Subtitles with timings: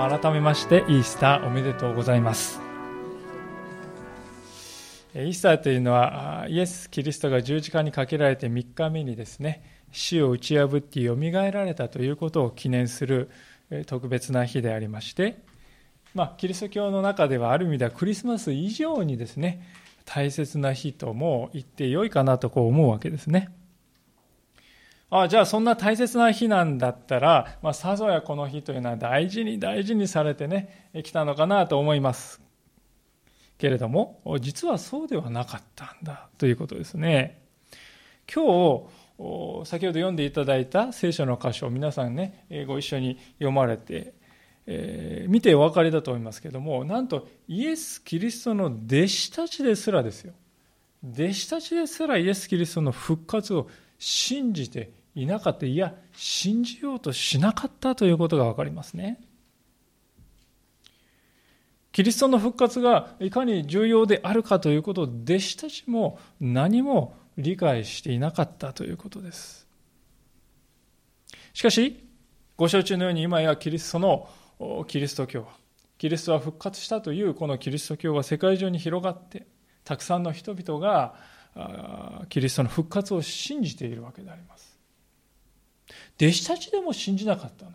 [0.00, 2.58] 皆様改めましてイースターおめでとうございます
[5.14, 13.30] イースターというのはイエス・キリストが十字架にかけられて3日目にですね死を打ち破ってよみがえられたということを記念する
[13.86, 15.42] 特別な日でありまして、
[16.14, 19.62] まあ、キリスト教の中ではある意味ではクリスマス以上にですね
[20.06, 23.50] 大切な日とも言ってよいかなとこう思うわけですね。
[25.10, 32.40] あじゃあそんな大切な日なんだったら、まあ、さぞやこの日というのは大事に大事にされてね、来たのかなと思います。
[33.58, 37.42] けれども、実はそうではなかったんだということですね。
[38.32, 44.14] 今日、先ほど読んでいただいた聖書の箇所を皆さんね、ご一緒に読まれて、
[44.66, 50.32] えー、見てお分かりだと思いますけども、なんとイエス・キリストの弟子たちですらですよ。
[51.02, 53.68] 弟子たちですらイエス・キリストの復活を
[53.98, 59.20] 信じていなかった、いや、信じようとしなかったということがわかりますね。
[61.92, 69.66] キリストの復活がいかに重要であるかということを弟子たちも何も理解していなかったということです。
[71.52, 72.06] しかし、
[72.56, 74.28] ご承知のように今やキリストの
[74.86, 75.48] キリスト教、
[75.98, 79.46] キリストは復活したというこのキリスト教が世界中に広がって、
[79.82, 81.16] たくさんの人々が
[82.28, 84.69] キリストの復活を信じているわけであります。
[86.20, 87.72] 弟子たちでも信じなかったな。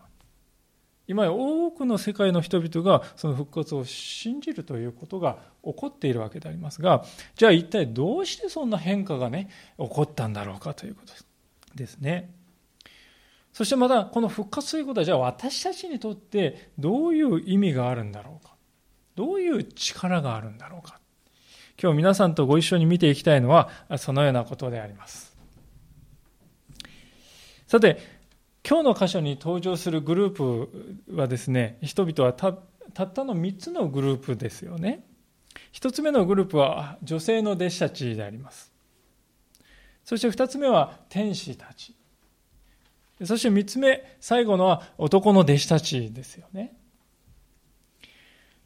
[1.08, 7.06] 今や多くの世界の人々がその復活を信じるということが起こっているわけでありますが、
[7.36, 11.14] じゃあ一体どうしてそんな変化がね、起こったんだろうかということ
[11.76, 12.32] ですね。
[13.54, 18.56] そしてまたこの復活ということはじゃあ私たちにとってどういう意味があるんだろうか。
[19.16, 21.00] どういう力があるんだろうか。
[21.81, 25.34] 今日皆さんとご一緒に見ていきたいのはそのようなことであります。
[27.75, 27.97] さて、
[28.66, 30.69] 今日の箇所に登場するグループ
[31.13, 35.03] はですね、人々はたったの3つのグループですよね。
[35.74, 38.72] 1つ目のグループは女性の弟子たちであります。
[40.06, 41.94] そして2つ目は天使たち。
[43.25, 46.78] そして3つ目、最後のは男の弟子たちですよね。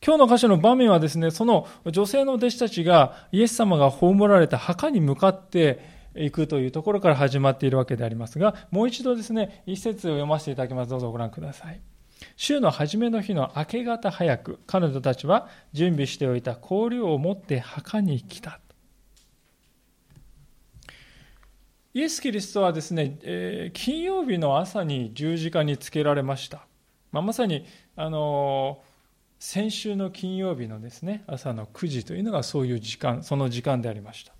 [0.05, 10.89] 今日の箇所の場面はですね、その女性の弟子たちがイエス様が葬られた墓に向かっていくというところから始まっているわけでありますが、もう一度ですね、一節を読ませていただきます。
[10.89, 11.81] どうぞご覧ください。
[12.35, 18.59] 週の初めの日の明け方早く、彼女たちは準備しておいた香料を持って墓に来た。
[21.93, 26.67] イエス・キリストはですね、えー、金曜日の朝に十字架につけられました。
[27.11, 27.65] まあ、まさに、
[27.95, 28.89] あのー、
[29.39, 34.33] 先週の金曜日のですね、朝の9時というのがそういう時間、その時間でありました。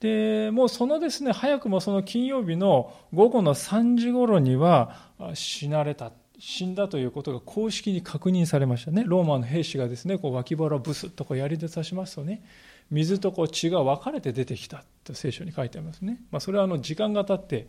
[0.00, 9.02] で、もうそのですね、早くもその金曜日の午後の3時頃には死なれた、死んだということが公式に確認されましたね。
[9.06, 12.44] ローマの兵士がですね、こう脇腹をブスッとこう槍で刺しますとね、
[12.90, 16.20] 水とこう血が分かれて出てきたと聖書に書いてありますね。
[16.30, 17.66] まあ、それはあの時間が経って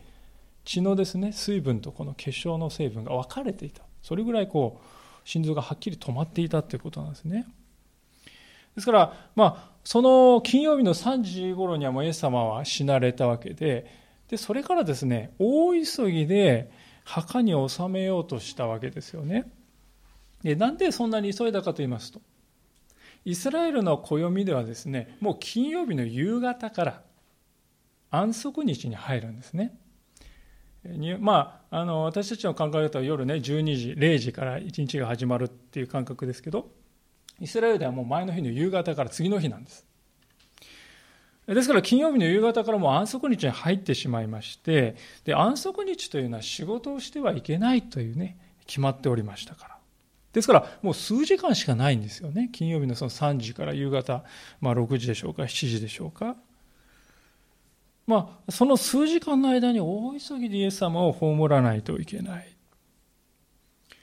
[0.64, 3.82] 血のですね、水分とこの結晶の成分が分かれていた。
[4.02, 7.46] それぐらいこう、心臓がはっきり止まっていたということなんですね。
[8.74, 13.86] ですから、まあ、その金曜日の3時頃にはもうイエス様は死なれたわけで、
[14.28, 16.70] で、それからですね、大急ぎで
[17.04, 19.50] 墓に収めようとしたわけですよね。
[20.42, 22.20] で、なんでそんなに急いだかと言いますと、
[23.24, 27.02] イスラエルの暦ではですね、もう金曜日の夕方から
[28.10, 29.76] 安息日に入るんですね。
[31.18, 36.70] まあ、あの私たちの考え方は夜ね12時0時から1日が始まるっていう感覚ですけど
[37.40, 39.86] イスラエルではもう前の日の夕方から次の日なんです。
[41.46, 49.76] ですから金曜日の夕方からもう安息日に入ってしまいまして、で、安息日というのは仕事をしてはいけないというね、決まっておりましたから。
[50.32, 52.50] ですから、もう数時間しかないんですよね。
[52.52, 54.22] 金曜日のその3時から夕方、
[54.60, 56.36] まあ6時でしょうか、7時でしょうか。
[58.06, 62.56] まあ、その数時間の間に大急ぎでイエス様を葬らないといけない。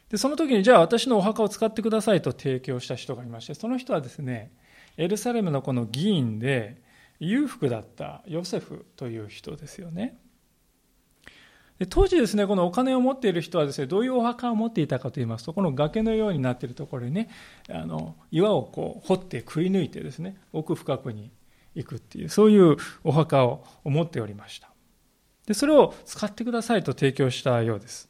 [0.09, 4.51] で、その時に、じゃあ私のお墓を使ってくださいと提供した人がいまして、その人はですね、
[4.95, 6.81] エルサレムのこの議員で、
[7.19, 10.18] 裕福だったヨセフという人ですよね。
[11.80, 17.30] で当時ですね、このお金を持っている人はですね、どういうお墓を持っていたかといいますと、この崖のようになっているところにね、
[17.69, 21.31] あの岩をこう掘ってくり抜いてですね、奥深くに
[21.75, 24.71] 行くっていう、そういうお墓を持っておりました。
[25.45, 28.09] で、それを使ってくださいと提供したようです。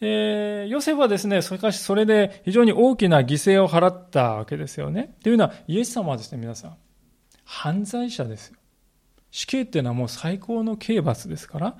[0.00, 5.16] えー、ヨセフはですね、しかしそれで非常に大きな犠牲を払ったわけですよね。
[5.22, 6.76] というのは、イエス様はですね、皆さん、
[7.44, 8.58] 犯罪者ですよ。
[9.30, 11.76] 死刑っていうのはもう最高の刑罰ですから、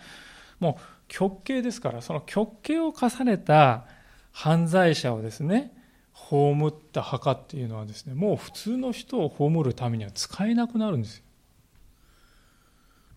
[0.60, 3.84] もう極刑ですから、その極刑を重ねた
[4.32, 5.72] 犯罪者をですね、
[6.12, 11.24] 葬った墓っていうのはですね、もう普通の人を葬るためには使えなくなるんですよ。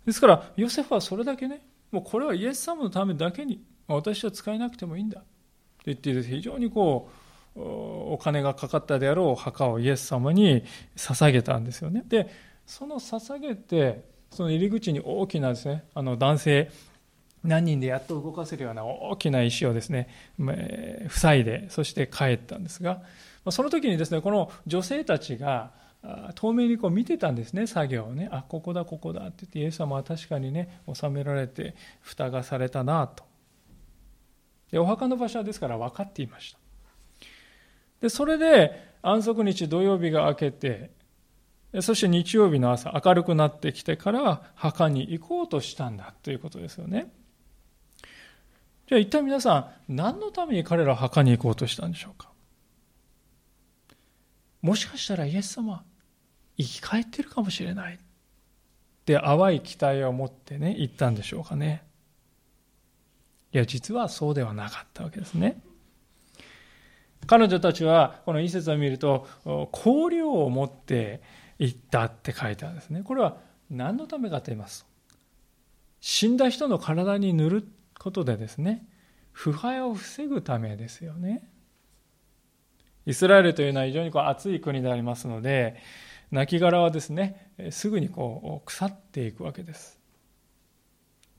[0.06, 3.64] ですから、ヨセフはそれだけね、もうこれはイエス様のためだけに、
[3.96, 5.20] 私は使えなくてもいいんだ。
[5.20, 7.10] って言って非常にこ
[7.56, 10.64] う、お金がかかったであろう墓をイエス様に
[10.96, 12.04] 捧げたんですよね。
[12.08, 12.30] で、
[12.66, 16.72] その捧げて、その入り口に大きなですね、あの男性
[17.44, 20.10] 何人でやっと動かせるような大きな石をですね、
[21.10, 23.02] 塞いで、そして帰ったんですが、
[23.50, 25.72] その時にですね、この女性たちが、
[26.36, 28.30] 透明にこう見てたんですね、作業をね。
[28.32, 33.24] あ、ここだ、ここだって言って、イエス様は確かにね、収められて、蓋がされたなと。
[34.72, 36.60] で、お墓の場所はですから分かっていました。
[38.02, 40.92] で、それで、安息日土曜日が明けて、
[41.82, 47.12] そして日曜日の朝、明るくなってきてから墓に行こうとしたんだということですよね。
[48.88, 52.30] じゃあ一体皆さん、何のために彼らは墓に行こうとしたんでしょうか？
[54.62, 55.84] もしかしたらイエス様、
[56.58, 57.96] 生き返ってるかもしれない。
[57.96, 57.98] っ
[59.06, 61.84] て淡い期待を持ってね、行ったんでしょうかね。
[63.52, 65.62] いや、実はそうではなかったわけですね。
[67.26, 69.28] 彼女たちは、この一節を見ると、
[69.72, 71.22] 香料を持って
[71.58, 73.04] 行ったって書いてあるんですね。
[73.04, 73.38] これは
[73.70, 74.90] 何のためかと言いますと、
[76.02, 77.68] 死んだ人の体に塗る
[78.00, 78.88] ことでですね、
[79.32, 81.50] 腐敗を防ぐためですよね。
[83.06, 85.76] イスラエルというのは非常にこう暑い国でありますので、
[86.32, 89.99] 亡骸はですね、すぐにこう腐っていくわけです。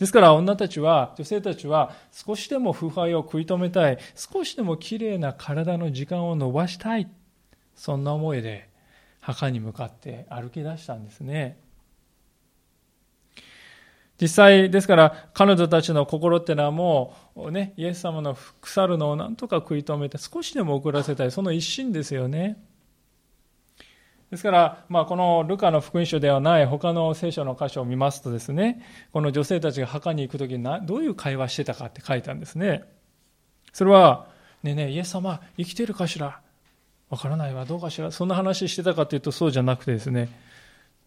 [0.01, 7.07] ですから女たちは、女性たちは少しでも腐敗を食い止めたい、少しでもきれいな体の時間を伸ばしたい、
[7.75, 8.71] そんな思いで
[9.21, 11.59] 墓に向かって歩き出したんですね。
[14.19, 22.57] 実際、ですから、彼女たちの心ってのはもう、ね、イエス様の腐るのをなんとか食い止めて、少しでも遅らせたい、その一心ですよね。
[24.31, 28.81] ですから、まあ、このルカの福音書ではない他の聖書の箇所を見ますとですね、
[29.13, 32.85] この女性たちが墓に行くときにどういう会話してたかって書いたんですね。
[33.73, 34.29] それは、
[34.63, 36.41] ねえねえ、イエス様、生きてるかしら？
[37.09, 38.13] わからないわ、どうかしら？
[38.13, 40.29] そんな話してたかというとそうじゃなくてですね、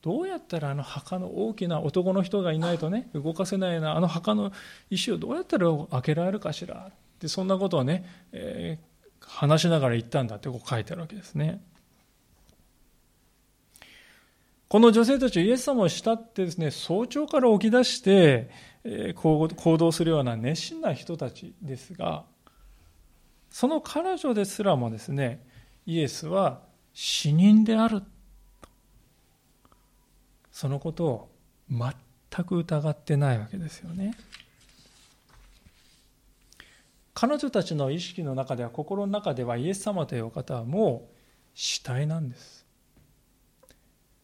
[0.01, 4.51] どうやったらあの墓の大きな男の人がいないとね、動かせないようなあの墓の
[4.89, 6.89] 石をどうやったら開けられるかしら？
[6.89, 11.61] ってそんなことをね、えー、話しながら言ったんだってこう書いてあるわけですね。
[14.73, 18.49] この女性たちはイエス様を慕ってですね、早朝から起き出して、
[18.83, 19.47] え、行
[19.77, 22.25] 動するような熱心な人たちですが、
[23.51, 25.45] その彼女ですらもですね、
[25.85, 28.01] イエスは死人である
[30.51, 31.29] そのことを
[31.69, 34.17] 全く疑ってないわけですよね。
[37.13, 41.15] 彼女たちの意識の中では心の中ではイエス様というお方はもう
[41.53, 42.62] 死体なんです。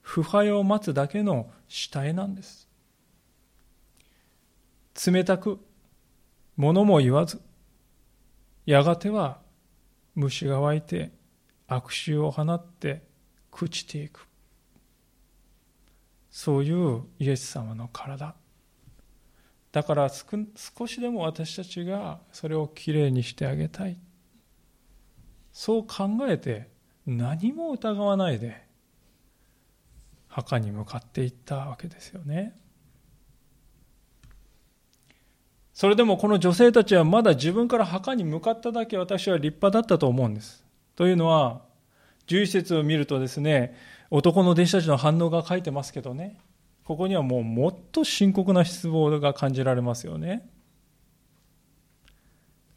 [0.09, 2.67] 腐敗を待つだけの死体なんです。
[5.05, 5.59] 冷たく
[6.55, 7.39] 物も言わず
[8.65, 9.39] やがては
[10.15, 11.11] 虫が湧いて
[11.67, 13.03] 悪臭を放って
[13.51, 14.25] 朽ちていく。
[16.31, 18.33] そういうイエス様の体。
[19.71, 23.95] だから少しでも私たちがそれをきれいにしてあげたい。
[25.53, 26.67] そう考えて
[27.05, 28.68] 何も疑わないで
[30.29, 32.55] 墓に向かっていったわけですよね。
[35.73, 40.63] それでもこの女性たちはまだ自分から墓に向かっただけ私は立派だったと思うんです。
[40.95, 41.61] というのは
[42.27, 43.75] 11節を見るとですね
[44.11, 46.37] 男の弟子たちの反応が書いてますけどね、
[46.83, 50.49] ここにはもうもっと深刻な失望が感じられますよね。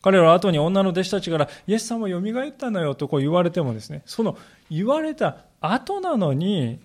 [0.03, 4.37] 彼らは後に女の弟子たちから、イエス様よみがえったのよとこう言われてもですね、その
[4.69, 6.81] 言われた後なのに、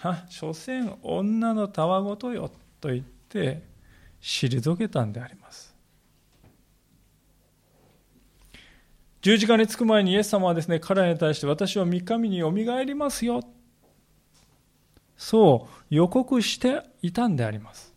[0.00, 3.62] は、所詮女のたわごとよと言って、
[4.20, 5.74] 退けたんであります。
[9.22, 13.42] 十字架につく前にイエス様はですね、彼らに対して私は三日目によみがえりますよ。
[15.16, 17.94] そう予告していたんであります。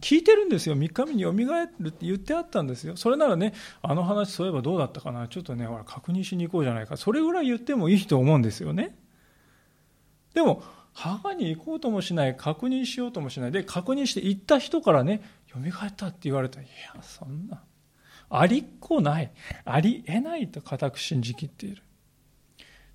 [0.00, 0.74] 聞いてるんですよ。
[0.74, 2.96] 三日目によみがえるって言ってあったんですよ。
[2.96, 3.52] それならね、
[3.82, 5.28] あの話そういえばどうだったかな。
[5.28, 6.96] ちょっとね、ほら確認しに行こうじゃないか。
[6.96, 8.96] それぐらい言ってもいいと思うんですよね。
[10.34, 13.52] でも、母に行こうともしない、確認しようともしない。
[13.52, 15.22] で、確認して行った人からね、
[15.54, 17.62] よみがえったって言われたら、いや、そんな。
[18.30, 19.32] ありっこない、
[19.64, 21.82] ありえないと固く信じきっている。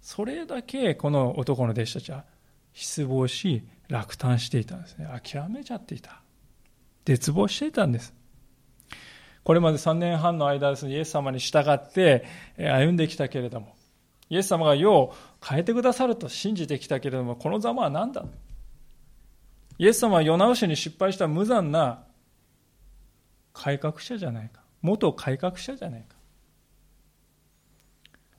[0.01, 2.25] それだけこの男の弟子たちは
[2.73, 5.07] 失望し、落胆していたんですね。
[5.07, 6.21] 諦めちゃっていた。
[7.05, 8.13] 絶望していたんです。
[9.43, 12.25] これまで3年半の間ですね、イエス様に従って
[12.57, 13.75] 歩んできたけれども、
[14.29, 15.15] イエス様が世を
[15.47, 18.25] 変えてくださると信じてきたけれども、このざまは何だ？
[19.77, 22.03] イエス様は世直しに失敗した無残な
[23.53, 24.61] 改革者じゃないか。
[24.81, 26.15] 元改革者じゃないか。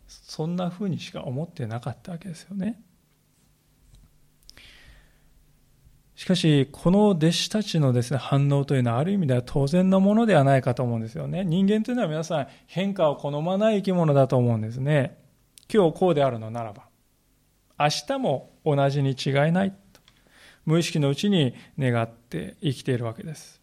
[0.08, 2.80] そんなふうにしか思ってなかったわけですよね。
[6.14, 11.44] しかし、この弟子たちのですね、反応というのはある意味では当然のものではないかと思うんですよね。
[11.44, 15.18] 人間というのは皆さん変化を好まない生き物だと思うんですね。
[15.72, 16.85] 今日こうであるのならば、
[17.78, 19.76] 明日も同じに違いないと、
[20.64, 23.60] 無意識のうちに願って生きているわけです。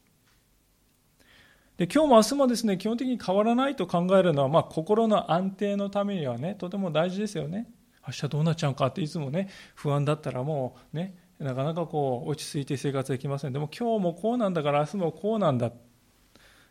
[1.78, 7.68] で今日も明日もですね、基本的に変わらないと考えるのは、まあ、心の安定のためにはね、とても大事ですよね。
[8.08, 13.54] 明日どうなっちゃうかっていつもね、不安だったらもうね、なかなかこう落ち着いて生活できません。
[13.54, 15.72] でも今日もこうなんだから明日もこうなんだ。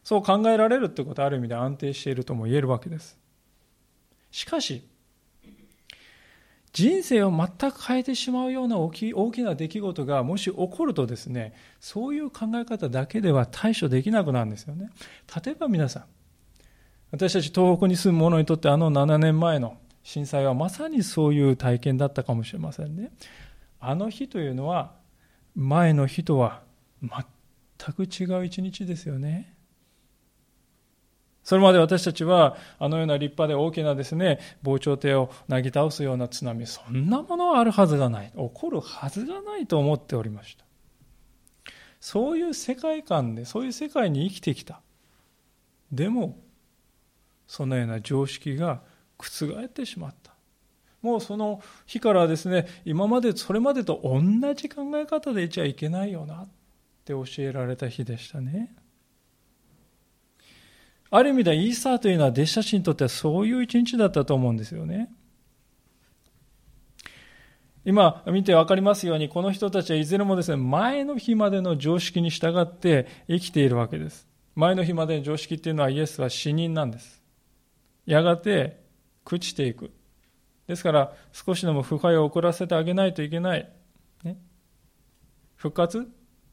[0.04, 3.18] そう考えられるってことはある意味で安定しているとも言えるわけです。
[4.30, 4.88] しかし、
[6.72, 14.90] 人生を全く変えてしまうような大き大きな出来事がもし起こるとですね、そういう考え方だけでは対処できなくなるんですよね。
[15.44, 16.04] 例えば皆さん、
[17.10, 23.12] 私たち東北に住む者にとってあの7年前の震災はまさにそういう体験だったかもしれませんね。
[23.78, 24.92] あの日というのは
[25.54, 26.62] 前の日とは
[27.02, 29.54] 全く違う一日ですよね。
[31.44, 38.30] それまで私たちはあのような立派で大きなですね、防潮堤をなぎ倒すような津波、そんなものはあるはずがない。
[38.30, 40.64] 起こるはずがないと思っておりました。
[42.00, 44.80] そういう世界観で、そういう世界に生きてきた。
[45.90, 46.38] でも、
[47.46, 48.82] そのような常識が
[49.18, 50.32] 覆ってしまった。
[51.00, 54.20] もうその日からですね、今まで、それまでと同
[54.54, 56.48] じ考え方でいちゃいけないよなっ
[57.04, 58.74] て教えられた日でしたね。
[61.14, 65.12] ある意味ではイースターというのは弟子たちにとってはそういう一日だったと思うんですよね。
[67.84, 74.26] 今見て分かりますように、この人たちはいずれもですね、前の日までの常識に従って生きているわけです。
[74.54, 77.22] 前の日までの常識っていうのはイエスは死人なんです。
[78.06, 78.80] やがて
[79.26, 79.90] 朽ちていく。
[80.66, 83.70] ですから、少しでも腐敗を遅らせてあげないといけない。
[84.24, 84.38] ね、
[85.56, 86.08] 復活？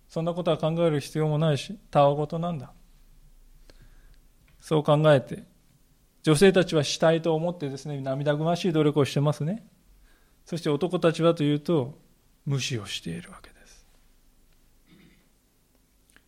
[0.10, 2.74] そんなことは考える必要もないし、たわごとなんだ。
[4.70, 5.46] そう考えて、
[6.22, 9.66] 女性たちはしたいと思ってですね、涙ぐましい努力をしてますね。
[10.46, 11.98] そして男たちはというと、
[12.46, 13.88] 無視をしているわけです。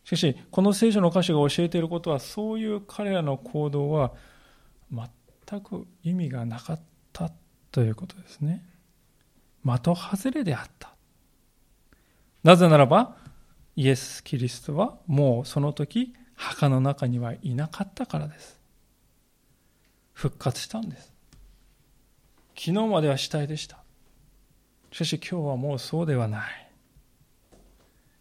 [0.02, 4.12] しかし、この聖書の歌詞が教えていることは、そういう彼らの行動は
[4.90, 6.80] 全く意味がなかっ
[7.12, 7.30] た
[7.70, 8.64] ということですね。
[9.64, 10.96] 的外れであった。
[12.42, 13.14] なぜならば、
[13.76, 18.60] イエス・キリストはもうその時墓の中にはいなかったからです。
[20.12, 21.12] 復活したんです。
[22.56, 23.78] 昨日までは死体でした。
[24.90, 26.68] しかし今日はもうそうではない。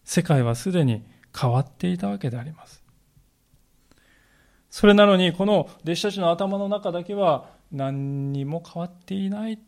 [0.04, 1.04] 世界はすでに
[1.38, 2.84] 変わっていたわけであります。
[4.70, 9.60] それなのに、この弟子たちの頭の中だけは何にも変わっていない。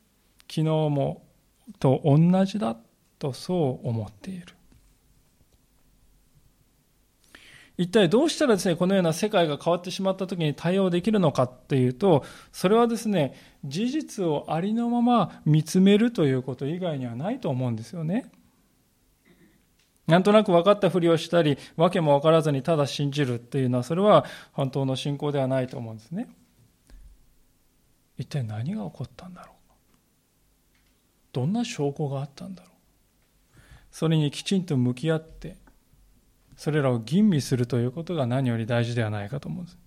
[0.48, 1.24] 昨日も
[1.80, 2.78] と同じだ
[3.18, 4.48] とそう思っている。
[7.78, 13.34] 一体どうしたらですね、このような世界が変わってしまった時に対応できるのかっていうと、それはですね、
[13.66, 18.32] 事実をありのまま見つめるということ以外にはないと思うんですよね。
[20.06, 26.28] なんとなく分かったふりをしたり、訳も分からずにただ信じるっていうのは、それは本当の信仰ではないと思うんですね。
[28.18, 29.56] 一体何が起こったんだろう？
[31.32, 33.60] どんな証拠があったんだろう？
[33.90, 35.58] それにきちんと向き合って、
[36.58, 39.78] それらを吟味するということが何より大事ではないかと思うんです。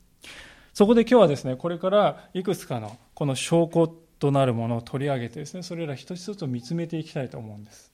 [0.74, 7.92] そこで今日はですね、これからいくつかのこの証拠となるものを取り上げてですね、それら一つ一つ見つめていきたいと思うんです。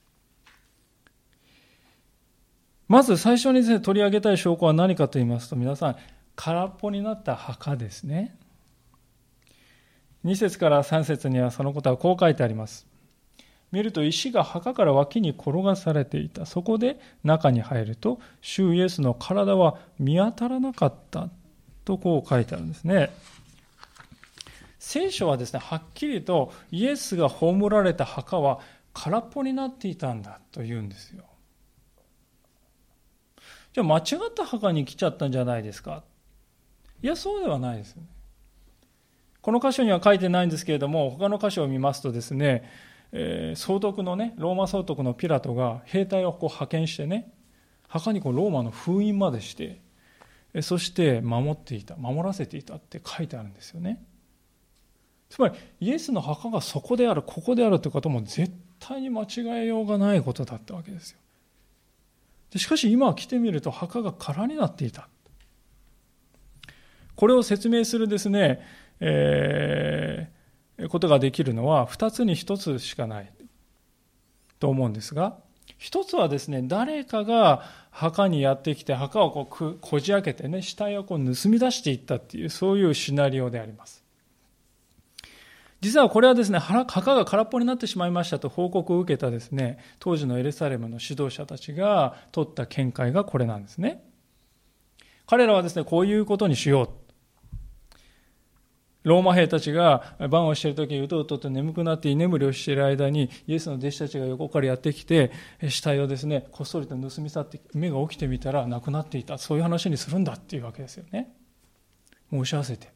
[2.88, 5.97] まず最初にですね、取り上げたい証拠は何かと言いますと、皆さん、
[6.35, 8.37] 空っぽになった墓ですね。
[10.25, 12.87] 2節から3節にはそのことはこう書いてあります。
[13.73, 16.45] 見ると石が墓から脇に転がされていた。
[16.45, 21.31] そこで中に入ると、主イエスの体は見当たらなかった
[21.85, 23.11] とこう書いてあるんですね。
[24.79, 28.61] 聖書はですね、はっきりとイエスが葬られた墓は
[28.93, 31.25] 空っぽになっていたんだと言うんですよ。
[33.73, 36.05] じゃあ間違った墓に来ちゃったんじゃないですか
[37.02, 38.09] いや、そうではないですよね。
[39.41, 42.69] この箇所には書いてないんですけれども、他の箇所を見ますとですね、
[43.12, 47.33] えー、総督のね、ローマ総督のピラトが兵隊をこう派遣してね、
[47.92, 49.83] 墓にこうローマの封印までして
[50.62, 54.02] そして守っていた守らせていたって書いてあるんですよね。
[55.28, 59.26] つまりイエスの墓がそこであるここであるということも絶対に間違
[59.62, 61.19] えようがないことだったわけですよ。
[62.50, 65.09] でしかし今来てみると墓が空になっていた。
[67.14, 68.61] これを説明するですね、
[69.00, 70.32] えー、
[70.88, 73.33] ことができるのは2つに1つしかない
[74.59, 75.37] と思うんですが
[75.79, 84.02] 一つはですね誰かが墓にやってきて墓をこうこじ開けてね死体をこう盗み出していったっていうそういうシナリオであります
[85.83, 94.00] 実はこれはですね、墓が空っぽになってしまいましたと報告を受けたですね、当時のエルサレムの指導者たちが取った見解がこれなんですね。
[95.26, 96.88] 彼らはですね、こういうことにしよう。
[99.02, 105.32] ローマ兵たちが晩をしている時にうとうとと眠くなって居眠りをしている間にイエスの弟子たちが横からやってきて
[105.68, 109.38] 死体をですねこっそりと盗み去って目が起きてみたら亡くなっていた。
[109.38, 111.32] そういう話にするんだっていうわけですよね。
[112.30, 112.92] 申し合わせて。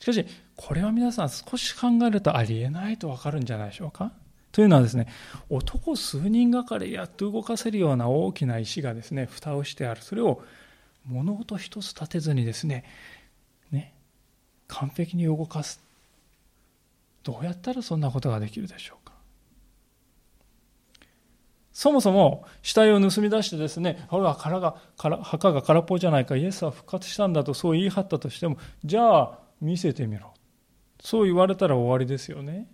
[0.00, 0.24] しかし
[0.54, 4.12] これは皆さん少し考えるとありえないとわかるんじゃないでしょうか？
[4.52, 5.08] というのはですね
[5.50, 10.02] 男数人がかりやっと動かせるような大きな石がですね蓋をしてある。
[10.02, 10.40] それを
[11.04, 12.84] 物音一つ立てずにですね
[13.72, 13.92] ね
[14.68, 15.80] 完璧に動かす
[17.22, 19.12] どうやったらそんなことができるでしょうか
[21.72, 30.32] そもそも死体を盗み出してですね、ほら、殻が、墓が空っぽじゃないか、イエスは復活したんだとそう言い張ったとしても、じゃあ見せてみろ。
[31.02, 32.66] そう言われたら終わりですよね。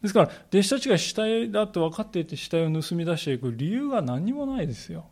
[0.00, 5.06] ですから、弟子たちが死体だと分かっていて死体を盗み出していく理由が何にもないですよ。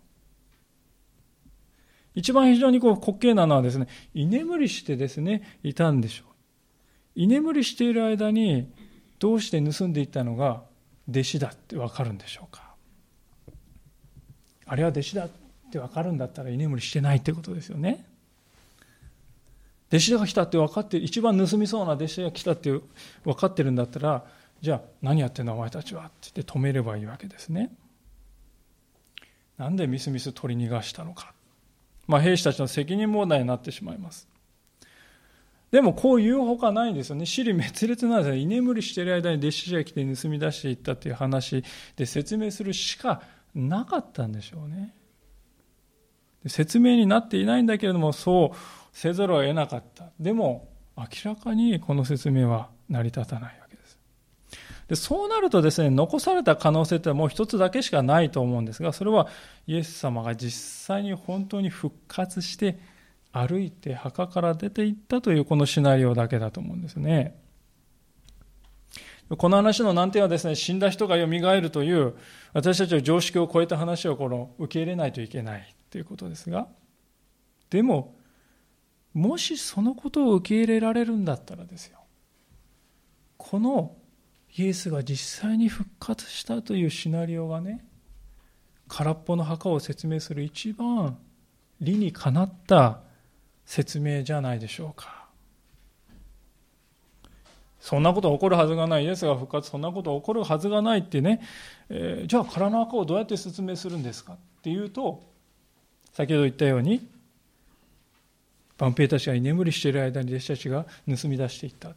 [2.14, 6.27] 一番非常にこう滑稽なのはですね、居眠りしてですね、いたんでしょう。
[7.14, 8.70] 居眠りしている間に、
[9.18, 10.62] どうして盗んでいったのが
[11.09, 12.75] 弟子だって分かるんでしょうか。
[14.66, 15.31] あれは弟子だっ
[15.70, 18.07] て分かるんだったら居眠りしてないってことですよね。
[19.90, 22.70] 弟子が来たって分かって一番盗みそうな弟子が来たって
[23.25, 24.25] 分かってるんだったら
[24.61, 27.73] じゃあ何やってんのお前たちはって言って止めればいいわけですね
[29.59, 31.35] なんでみすみす取り逃がしたのか
[32.11, 34.29] まあ兵士たちの責任問題になってしまいます
[35.70, 37.27] でもこう言うほかないんですよね。
[37.27, 38.35] 死に滅裂なんですよ。
[38.35, 41.62] 居眠りしている間に弟子が来て盗み出していったっていう話
[41.94, 43.23] で説明するしか
[43.55, 44.92] なかったんでしょうね。
[46.46, 48.57] 説明になっていないんだけれども、そう
[48.92, 50.11] せざるを得なかった。
[50.18, 53.60] でも、明らかにこの説明は成り立たない
[54.90, 54.96] で。
[54.96, 59.29] そうなるとですね、残された可能性ってもう一つだけしかないと思うんですが、それは
[59.66, 62.79] イエス様が実際に本当に復活して
[63.33, 67.38] 歩いて墓から出ていったというこのシナリオだけだと思うんですね。
[69.38, 71.26] この話の難点はですね、死んだ人が蘇
[71.61, 72.14] るという
[72.53, 76.66] 私たちの常識を超えた話をこの受け入れないといけないということですが、
[77.70, 78.16] でも
[79.14, 81.98] もしそのことを受け入れられるんだったらですよ
[83.37, 83.96] この
[84.56, 87.84] イエスが実際に復活したというシナリオがね
[88.88, 91.16] 空っぽの墓を説明する一番
[91.80, 93.00] 理にかなった
[93.64, 95.20] 説明じゃないでしょうか。
[97.80, 101.40] そんなこと起こるはずがないイエスが復活そんなこと起こるはずがないってね、
[101.88, 105.24] えー、じゃあ空の墓をどうやって説明するんですかっていうと
[106.12, 107.08] 先ほど言ったように
[108.76, 111.92] 万兵たちが居眠りしている間に弟子たちが盗み出していった。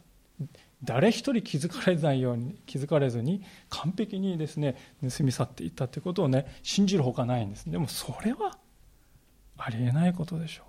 [0.84, 8.58] 誰一人気づかれないように気づかれずに完璧にですね盗み去っていったということをね信じるほかないんですでもそれは
[9.56, 10.66] ありえないことでしょう。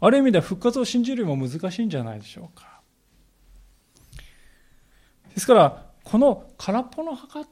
[0.00, 2.80] ある意味では復活を信じるよりも難しいんじゃないでしょうか。
[5.32, 7.46] ですからこの空っぽの墓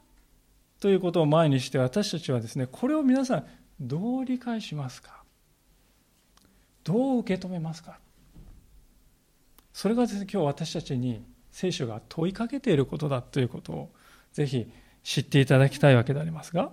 [0.80, 3.46] ということを前にして私たちはですねこれを皆さん
[3.80, 5.22] どう理解しますか？
[6.84, 7.98] どう受け止めますか？
[9.72, 13.90] それがですね今日私たちに聖書が問いかけていることだということを
[14.32, 14.70] ぜひ
[15.02, 16.72] 知っていただきたいわけでありますが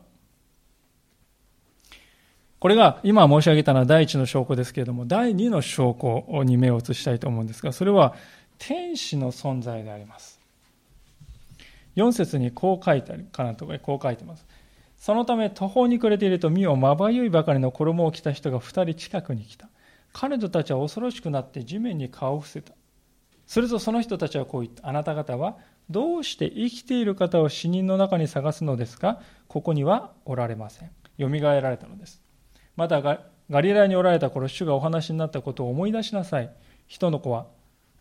[2.60, 8.16] これが今申し上げたのは第一の証拠ですけれども第二の証拠に目を移したいと思うんですがそれは
[8.58, 10.40] 天使の存在であります。
[11.96, 14.46] 4節にこう書いてあるかなとかこう書いてます。
[14.98, 19.70] そのため途方に暮れていると身をまばゆいばかりの衣を着た人が2人近くに来た。
[20.12, 22.74] 彼女たちは恐ろしくなって地面に顔を伏せた。
[23.50, 24.88] するとその人たちはこう言った。
[24.88, 25.58] あなた方は
[25.90, 29.20] どうして生きている方を死人の中に探すのですか？
[29.48, 30.92] ここにはおられません。
[31.18, 32.22] よみがえられたのです。
[32.76, 36.52] またガリラにおられた頃、主がお話になったことを思い出しなさい。
[36.86, 37.48] 人の子は、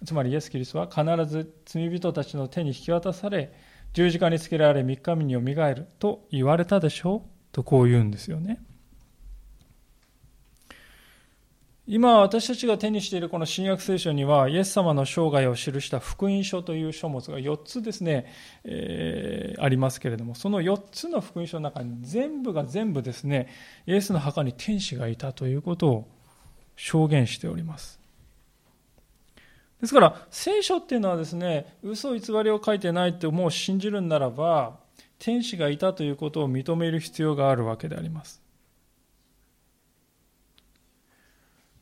[0.05, 3.55] つまりイエス・キリストは必ず罪人たちの手に引き渡され、
[3.95, 8.61] 十字架につけられ3日目によみがえると言われたでしょうとこう言うんですよね。
[11.91, 18.27] 今私たちが手にしているこの新約聖書にはイエス様の生涯を記した福音書という書物が4つですね、
[18.65, 23.49] えー、ありますけれどもその4つの福音書の中に全部が全部ですね
[23.87, 26.09] イエスの墓に天使がいたということを
[26.77, 27.99] 証言しております。
[29.81, 34.77] ですから聖書っていうのはですね嘘偽りを書いてないってもう信じるんならば
[35.19, 38.43] 天使がいたということを認める必要があるわけであります。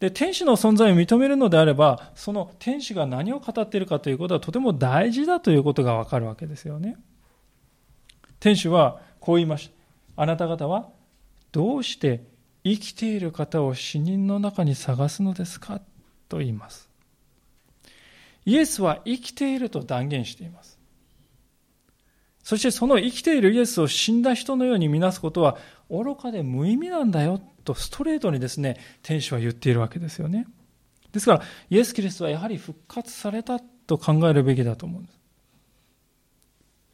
[0.00, 6.96] で、天使の存在を認めるのであれば、その天使が何を語っているかということはとても大事だということがわかるわけですよね。
[8.38, 9.70] 天使はこう言いまし
[10.14, 10.22] た。
[10.22, 10.90] あなた方は
[11.52, 12.22] どうして
[12.64, 15.80] 生きている方を死人の中に探すのですか？
[16.28, 16.90] と言います。
[18.44, 20.78] イエスは生きていると断言しています。
[22.42, 25.56] そしてその生きているイエスを死んだ人のように見なすことは
[25.90, 30.46] 愚かで無意味なんだよとストレートにですね、天使は言っているわけですよね。
[31.12, 35.18] ですから、イエス・キリストはやはり復活されたと考えるべきだと思うんです。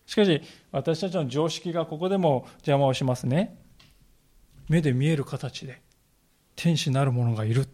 [0.06, 3.56] しかし、私たちの常識がここでも邪魔をしますね。
[4.68, 5.82] 目で見える形で
[6.56, 7.68] 天使なるものがいる。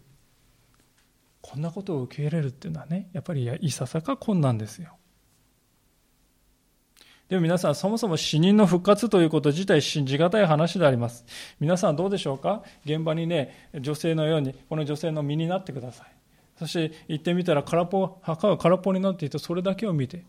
[1.41, 4.98] こんなことを受け入れるっていうのはね、やっぱりいささか困難ですよ。
[7.29, 11.23] でも皆さん、そもそも死人の復活ということ自体信じがたい話であります。
[11.59, 12.63] 皆さんどうでしょうか？
[12.85, 16.07] 現場にね、女性のように、この女性の身になってください。
[16.57, 20.25] そして行ってみたら空っぽ、墓が空っぽになっていて、それだけを見て、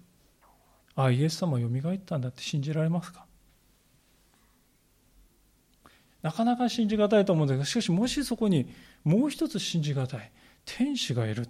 [0.94, 3.24] ああ、イエス様よみがえったんだって信じられますか？
[6.20, 8.70] なかなか信じがたいと思うんですが、しかしもしそこに
[9.04, 10.30] もう一つ信じがたい
[10.66, 11.48] 天使がいる。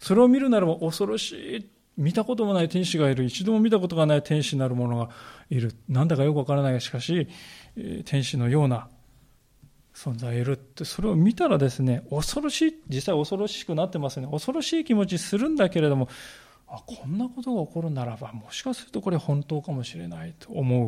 [0.00, 3.24] それを見るならば恐ろしい見たこともない天使がいる。
[3.24, 5.10] 一度も見たことがない天使なる者が
[5.50, 5.74] いる。
[5.88, 7.28] なんだかよくわからないが、しかし、
[8.04, 8.88] 天使のような
[9.94, 14.28] 存在がいるって、それを見たらですね、恐ろしい、実際恐ろしくなってますね。
[14.30, 16.08] 恐ろしい気持ちするんだけれども、
[16.66, 20.86] あ、こんなことが起こるならば、もしかするとこれ本当かもしれないと思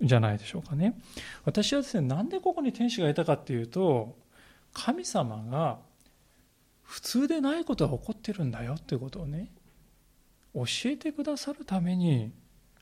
[0.00, 0.98] うんじゃないでしょうかね。
[1.44, 4.16] 私はですね、なんでここに天使がいたかっていうと、
[4.72, 5.78] 神様が
[6.82, 9.50] 普通でないことが起こってるんだよっていうことをね、
[10.54, 12.32] 教えてくださるために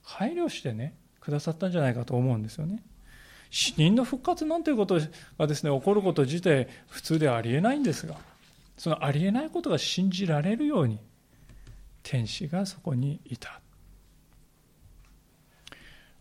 [0.03, 2.83] 配慮してねくださったんじゃないかと思うんですよね。
[3.51, 4.99] 死人の復活なんていうこと
[5.39, 8.17] がですね起こること自体普通ではありえないんですが
[8.79, 10.99] そのありえないことが信じられるように
[12.03, 13.61] 天使がそこにいた。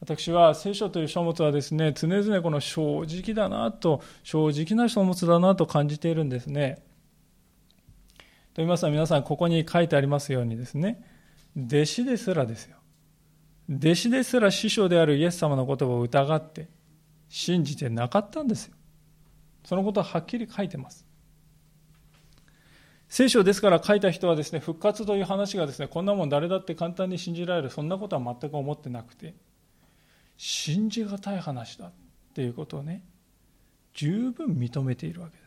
[0.01, 6.81] 私は聖書という書物はですね常々この正直だなと正直な書物だなと感じているんですね。
[8.09, 11.01] と言いますのは皆さんここに書いてありますようにですね
[11.55, 12.77] 弟子ですらですよ。
[13.69, 16.69] 弟子ですら師匠であるイエス様の言葉を疑って
[17.29, 18.75] 信じてなかったんですよ。
[19.63, 21.07] そのことははっきり書いてます。
[23.07, 29.35] 聖書ですから書いた人はですね、復活という話がですね、こんなもん誰だって簡単に信じられる、そんなことは全く思ってなくて、
[30.37, 31.91] 信じがたい話だっ
[32.33, 33.03] ていうことをね、
[33.93, 35.40] 十分認めているわけです。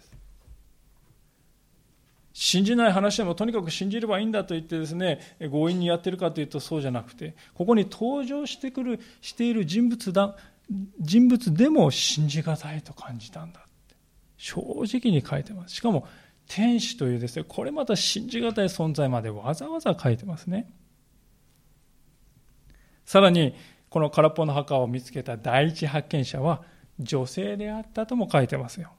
[2.37, 10.37] 信じない話でもとにかく信じればいいんだと言ってですね強引にやってるかというとそうじゃなくてここに登場してくるしている人物だ
[10.99, 13.94] 人物でも信じがたいと感じたんだって
[14.37, 15.77] 正直に書いてます。
[15.77, 16.09] しかも
[16.49, 20.68] 天使というですねこれまた信じがたい存在までわざわざ書いてますね。
[23.05, 23.55] さらに
[23.90, 26.62] この空っぽの墓を見つけた第一発見者は
[26.99, 28.90] 女性であったとも書いてますよ。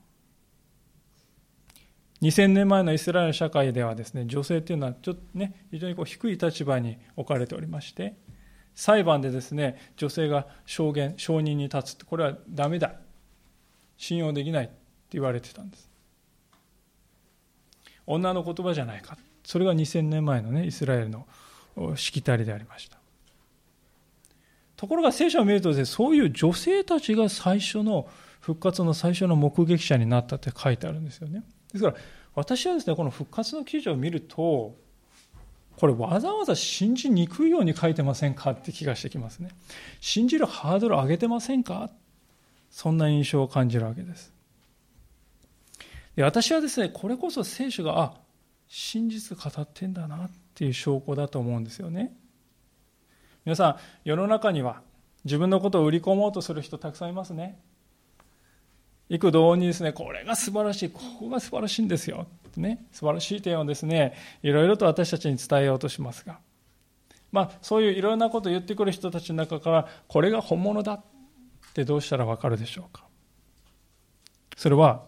[2.21, 8.15] 2000年前のイスラエル社会ではですね女性というのはちょっとね非常にこう低い立場に置かれておりまして
[8.73, 12.93] 裁判でですね女性が証言証人に立つこれはダメだ
[13.97, 14.73] 信用できないって
[15.12, 15.89] 言われてたんです。
[18.08, 19.17] 女の言葉じゃないか。
[19.43, 21.25] それが2000年前のねイスラエルの
[21.95, 22.97] しきたりでありました。
[24.75, 28.10] ところが聖書を見るとですねそういう女性たちが最初の
[28.41, 31.43] 復活の最初の目撃者になったって書いてあるんですよね。
[31.75, 31.97] ですから
[32.35, 34.75] 私はですねこの復活の記事を見ると
[35.77, 39.49] これわざわざ信じにくいように書いてませんかって気がしてきますね。
[39.99, 41.89] 信じるハードル上げてませんか
[42.69, 44.33] そんな印象を感じるわけです。
[46.15, 48.13] で私はですねこれこそ聖書があ
[48.69, 52.15] 真実語ってんだなっていう証拠だと思うんですよね。
[53.43, 54.81] 皆さん世の中には
[55.25, 57.59] 自分のことを売り込もうとする人たくさんいますね。
[59.10, 62.28] 幾度にですね、これが素晴らしい、ここが素晴らしいんですよ。
[62.58, 66.39] ね、素晴らしい点をですね、いろいろと私たちに伝えようとしますが、
[67.32, 71.04] まあ、そういういろんなことを言ってくる人たちの中からこれが本物だっ
[71.74, 73.04] てどうしたらわかるでしょうか。
[74.56, 75.04] それは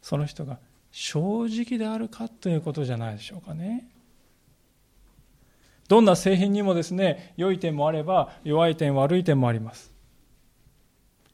[0.00, 0.60] その人が
[0.92, 3.88] 正直であるかということじゃないでしょうかね。
[5.88, 9.92] どんな製品にもですね良い点もあれば弱い点悪い点もあります。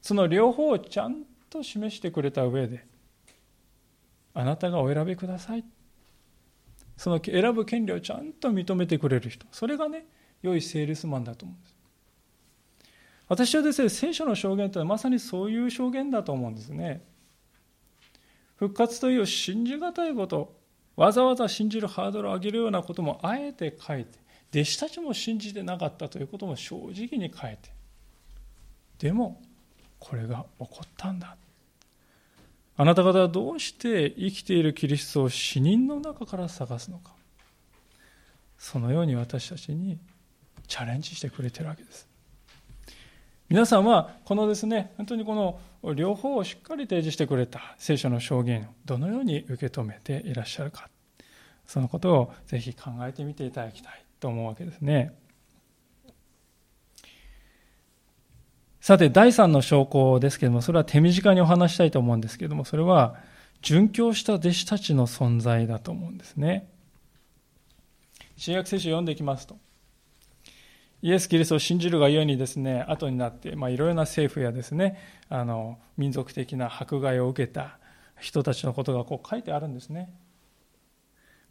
[0.00, 2.86] その両方をちゃんと示してくれた上で
[4.34, 5.64] あなたがお選びください
[6.96, 10.06] その選ぶ権利をちゃんと認めてくれる人それがね
[10.42, 11.72] 良いセールスマンだと思うんです。
[13.28, 17.02] 私はですね、聖書の証言というのはまさにそういう証言だと思うんですね。
[18.56, 20.54] 復活という信じがたいこと、
[20.96, 24.18] わざわざ信じるハードルを上げるようなこともあえて書いて、
[24.52, 27.72] 弟子たちも信じてなかったということも正直に書いて、
[28.98, 29.40] でも、
[29.98, 31.36] これが起こったんだ。
[32.76, 37.12] あなた方はどうして生きているキリストを死人の中から探すのか。
[38.58, 39.98] そのように私たちに
[40.68, 42.08] チャレンジしてくれてるわけです。
[43.48, 50.88] 皆さんはこのですね、本当にこの両方をしっかり提示してくれた聖書の証言をどのように受け止めていらっしゃるか、
[51.66, 55.14] そのことをぜひ考えてみていただきたいと思うわけですね。
[58.82, 63.14] さて、第3の証拠ですけれども、それは手短にお話したいと思うんですけれども、それは、
[63.62, 66.68] 殉教した弟子たちの存在だと思うんですね。
[68.36, 69.56] 新約聖書を読んでいきますと、
[71.00, 77.78] イエス・キリストを信じるがゆえにですね、後になって、まあ、いろいろな政府やですね、あの、民族的な迫害を受けた
[78.18, 80.12] 人たちのことがこう書いてあるんですね。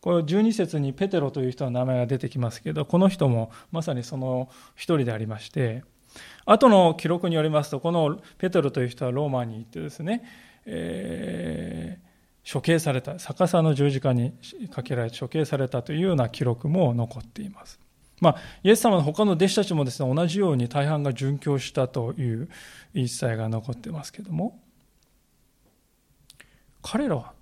[0.02, 5.86] これ12節にペテロという人の名前が出てきますけど、この人もまさにその一人でありまして、
[6.46, 10.24] 後の記録によりますと、このペテロという人はローマに行ってですね、
[10.66, 14.34] えー、処刑された、逆さの十字架に
[14.72, 17.80] かけられて処刑されたというような記録も残っています。
[18.20, 22.50] まあ、イエス様の他の弟子たちもですね、同じように大半が殉教したという
[22.94, 24.60] 言い伝えが残ってますけども、
[26.84, 27.34] 彼らは、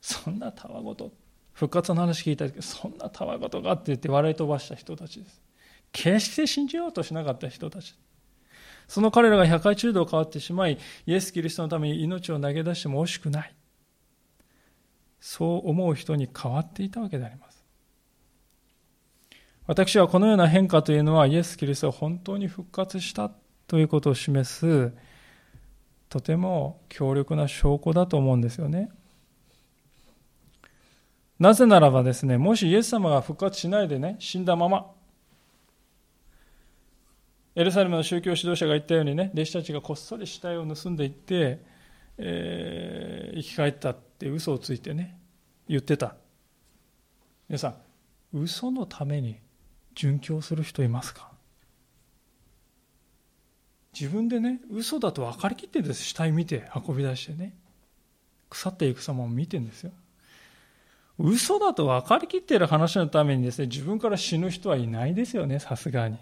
[0.00, 1.12] そんなたわごと、
[1.52, 5.45] 復活の話聞いたけど、そんなたわごとがって言って笑い飛ばした人たちです。
[5.96, 7.94] 決して信じようとしなかった人たち。
[8.86, 13.54] その彼らが100回中度変わってしまい、イエス・キリストのために命を投げ出しても惜しくない。
[15.18, 17.64] そう思う人に変わっていたわけであります。
[19.66, 23.30] 私はこのような変化というのはイエス・キリストが本当に復活した
[23.66, 24.92] ということを示す
[26.10, 28.90] とても強力な証拠だと思うんですよね。
[31.38, 34.90] なぜならばですね、もしイエス様が復活しないでね、死んだまま、
[37.56, 41.64] エルサレムの宗教指導者が言ったようにね、弟子たちがこっそり死体を盗んでいって、
[42.18, 45.18] えー、生き返ったって嘘をついてね、
[45.66, 46.16] 言ってた。
[47.48, 47.76] 皆さん、
[48.34, 49.38] 嘘のために
[49.94, 51.30] 殉教する人いますか？
[53.98, 56.02] 自分でね、嘘だと分かりきってんです。
[56.02, 57.56] 死体見て、運び出してね。
[58.50, 59.92] 腐っていく様を見てんですよ。
[61.18, 66.18] 嘘だと分かりきってる話のためにですね、自分から死ぬ人はいないですよね、さすがに。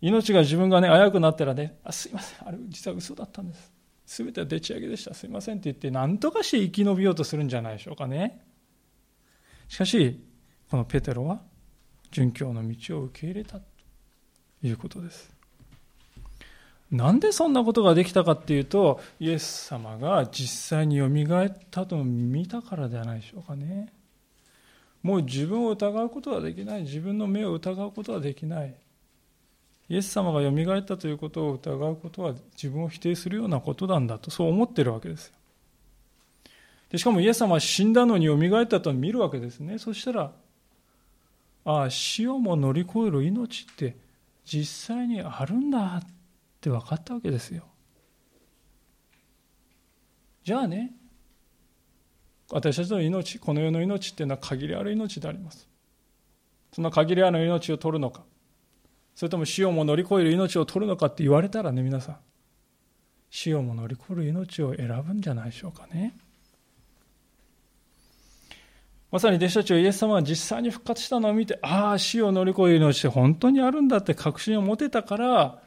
[0.00, 3.72] 命が自分がね、危うくなったらね、あすいません、あれ実は嘘だったんです。
[4.04, 8.44] すべてはでち上げでした、すいませんって言って、何とかして生き延びようとするんじゃないでしょうかね。
[9.68, 10.24] しかし、
[10.70, 11.40] このペテロは
[12.12, 13.66] 殉教の道を受け入れたと
[14.62, 15.34] いうことです。
[16.90, 23.92] なんでそんなことができたかっていうと、イエス様が実際によみがえったと見たからではないでしょうかね。
[25.02, 26.82] もう自分を疑うことはできない。
[26.82, 28.74] 自分の目を疑うことはできない。
[29.88, 35.32] イエス様がよみがえったということを疑うことは自分を否定するようなことなんだと、そう思ってるわけですよ。
[36.90, 39.78] でしかもイエス様は死んだのによみがえったと見るわけですね。
[39.78, 40.32] そしたら、
[41.66, 43.96] ああ死をも乗り越える命って
[44.44, 46.08] 実際にあるんだっ
[46.60, 47.64] て分かったわけですよ
[50.44, 50.92] じゃあね
[52.52, 55.68] 私たちの命この世の命っていうのは限りある命であります
[56.72, 58.22] その限りある命を取るのか
[59.16, 62.16] それとも死をも乗り越える命を取るのかって言われたらね皆さん
[63.30, 66.16] 死をも乗り越える命を選ぶんじゃないでしょうかね
[69.10, 75.62] まさに弟子たちはイエス様が実際に復活したのを見て、ああ、死を乗り越える命って本当にあるんだって確信を持てたから、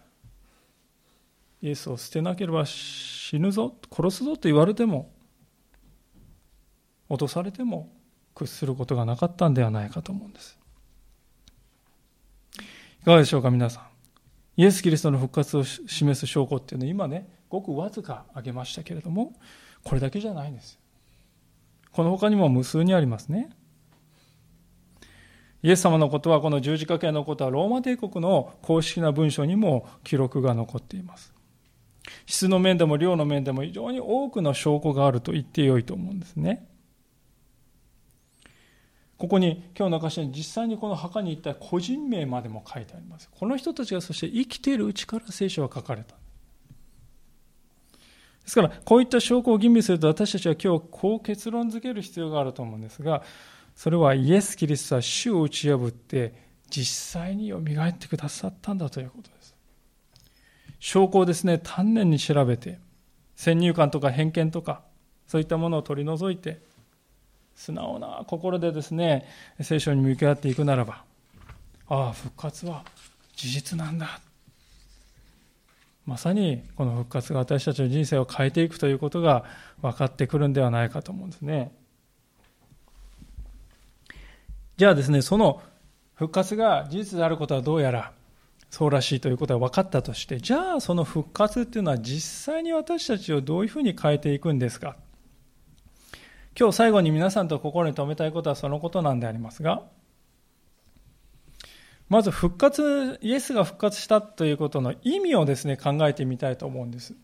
[1.61, 5.11] イエスを捨てなければ死ぬぞ、殺すぞと言われても、
[7.09, 7.91] 脅されても
[8.35, 10.58] 屈することがなかったんではないかと思うんです。
[13.01, 13.83] いかがでしょうか、皆さん。
[14.57, 19.33] イエス・キリストの復活を示す証拠っていうのは今ね、ごくわずか挙げましたけれども、
[19.83, 20.77] これだけじゃないんです。
[21.93, 23.49] この他にも無数にありますね。
[25.63, 31.33] イエス様のことは、この十字架形のことは、ローマ帝国の公式な文書にも記録が残っています。
[32.25, 36.67] 質の面でも量の面でも非常に多くの証拠があると言ってよいと思うんですね。
[39.19, 43.29] ここに今日の箇所に実際にこの墓に行った個人名までも書いてあります。
[43.29, 46.15] この人たちがそして生きているうちから聖書は書かれた。
[46.15, 46.15] で
[48.45, 53.21] すから、こういった証拠を吟味すると私たちは今日こう結論付ける必要があると思うんですが、
[53.75, 56.33] それはイエス・キリストは主を打ち破って
[56.69, 59.53] 実際によみがえってくださったんだということです。
[60.79, 62.79] 証拠をですね、丹念に調べて、
[63.35, 64.81] 先入観とか偏見とか、
[65.27, 66.68] そういったものを取り除いて、
[67.59, 69.27] 素直な心でですね、
[69.59, 71.03] 聖書に向き合っていくならば、
[71.89, 72.85] ああ、復活は
[73.35, 74.21] 事実なんだ。
[76.05, 79.43] まさにこの復活が私たちの人生を変えていくということが
[79.81, 81.73] 分かってくるんではないかと思うんですね。
[84.77, 85.61] じゃあですね、その
[86.15, 88.13] 復活が事実であることはどうやら
[88.69, 94.95] そうらしいということが分かったとして、じゃあその復活っていうのは実際に私たちをどういうふうに変えていくんですか？
[96.59, 99.83] 今日最後に皆さんと心に留めたいことはそのことなんでありますが、
[102.09, 107.15] まず復活、イエスが復活したということの意味をですね、考えてみたいと思うんです。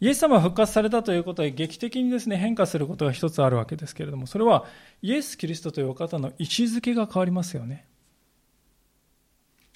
[0.00, 4.64] イエス様が復活されたということで劇的にですね、変化することが一つあるわけですけれども、それは
[5.02, 7.86] イエス・キリストというお方の位置づけが変わりますよね。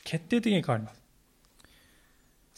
[0.05, 1.06] 決定的に変わります。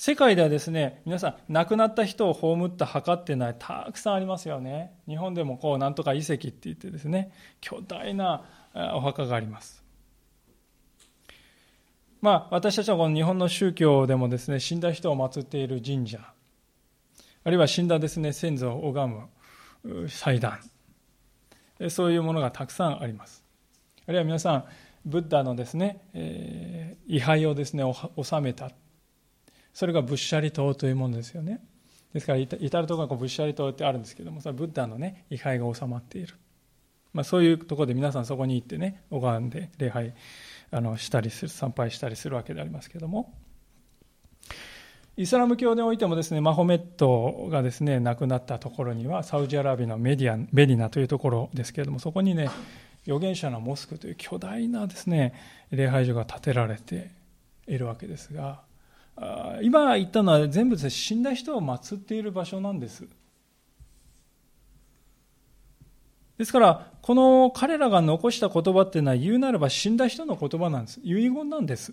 [0.01, 4.93] 世界ではですね、皆さん、亡くなった人を葬った墓っていうのはたくさんありますよね。
[5.09, 8.45] 日本でもこう、なんとか遺跡って言ってですね、巨大な
[8.95, 9.83] お墓があります。
[12.21, 16.21] まあ、私たちはこの日本の宗教でもですね、死んだ人を祀っている神社、
[17.43, 19.13] あるいは死んだですね、先祖を拝
[19.85, 20.61] む祭壇、
[21.89, 23.43] そういうものがたくさんあります。
[24.07, 24.65] あるいは皆さん、
[25.05, 27.83] ブッダのですね、えー、位牌をですね、
[28.23, 28.71] 収めた。
[29.79, 31.61] それが仏舎利塔というものですよね。
[32.13, 36.35] ですから、至るところに仏舎利塔ってあるんですけども、それはブッダのね、位牌が収まっている。
[37.13, 40.15] まあ、そういうところで皆さんそこに行ってね、拝んで礼拝
[40.73, 43.33] あのしたりする、参拝したりするわけでありますけども、
[45.17, 52.51] イスラム教においてもですね、マホメットがですね、亡くなったところには、サウジアラビアのメディア、メディナというところですけれども、そこにね、
[53.05, 55.35] 預言者のモスクという巨大なですね、
[55.71, 57.13] 礼拝所が建てられて
[57.69, 58.67] いるわけですが、
[59.63, 63.07] 今言ったのは全部です死んだ人を祀っている場所なんです。
[66.39, 71.01] ですから、この彼らが残した言葉っていうのは言うならば死んだ人の言葉なんです。
[71.03, 71.93] 遺言なんです。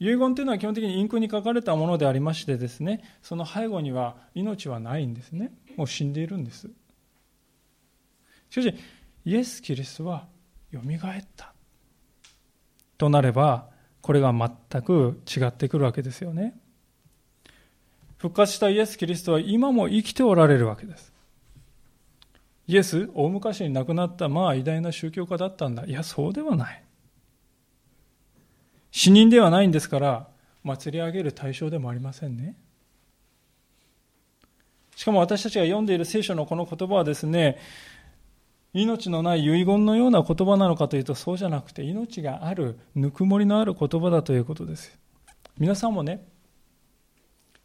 [0.00, 5.52] 遺言というのは基本的にインクに書かれたものでありましてですね、その背後には命はないんですね。
[5.76, 6.68] もう死んでいるんです。
[8.50, 8.74] しかし、
[9.24, 10.26] イエス・キリストは
[10.72, 11.52] よみがえった。
[12.98, 13.68] となれば、
[14.04, 16.54] これが全く違ってくるわけですよね。
[18.18, 21.10] 復活したイエス・キリストは今も生きておられるわけです。
[22.66, 25.86] イエス、大昔に亡くなったまあ偉大な宗教家だったんだ。
[25.86, 26.84] いや、そうではない。
[28.90, 30.28] 死人ではないんですから、
[30.64, 32.56] 祭り上げる対象でもありませんね。
[34.96, 37.58] しかも私たちが読んでいる聖書のこの言葉はですね、
[38.74, 44.98] 命のない遺言のような言葉なのかというとそうじゃなくて命があるぬくもりのある言葉だということです。
[45.58, 46.26] 皆さんもね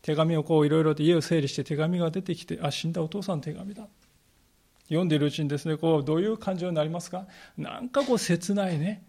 [0.03, 3.87] 手紙をこういろいろと家を整理して手紙が出てきてあ死んだお父さんの手紙だ。
[4.87, 7.25] 読んでいるうちにですねこうどういう感情になりますか？
[7.57, 9.03] なんかこう切ないね。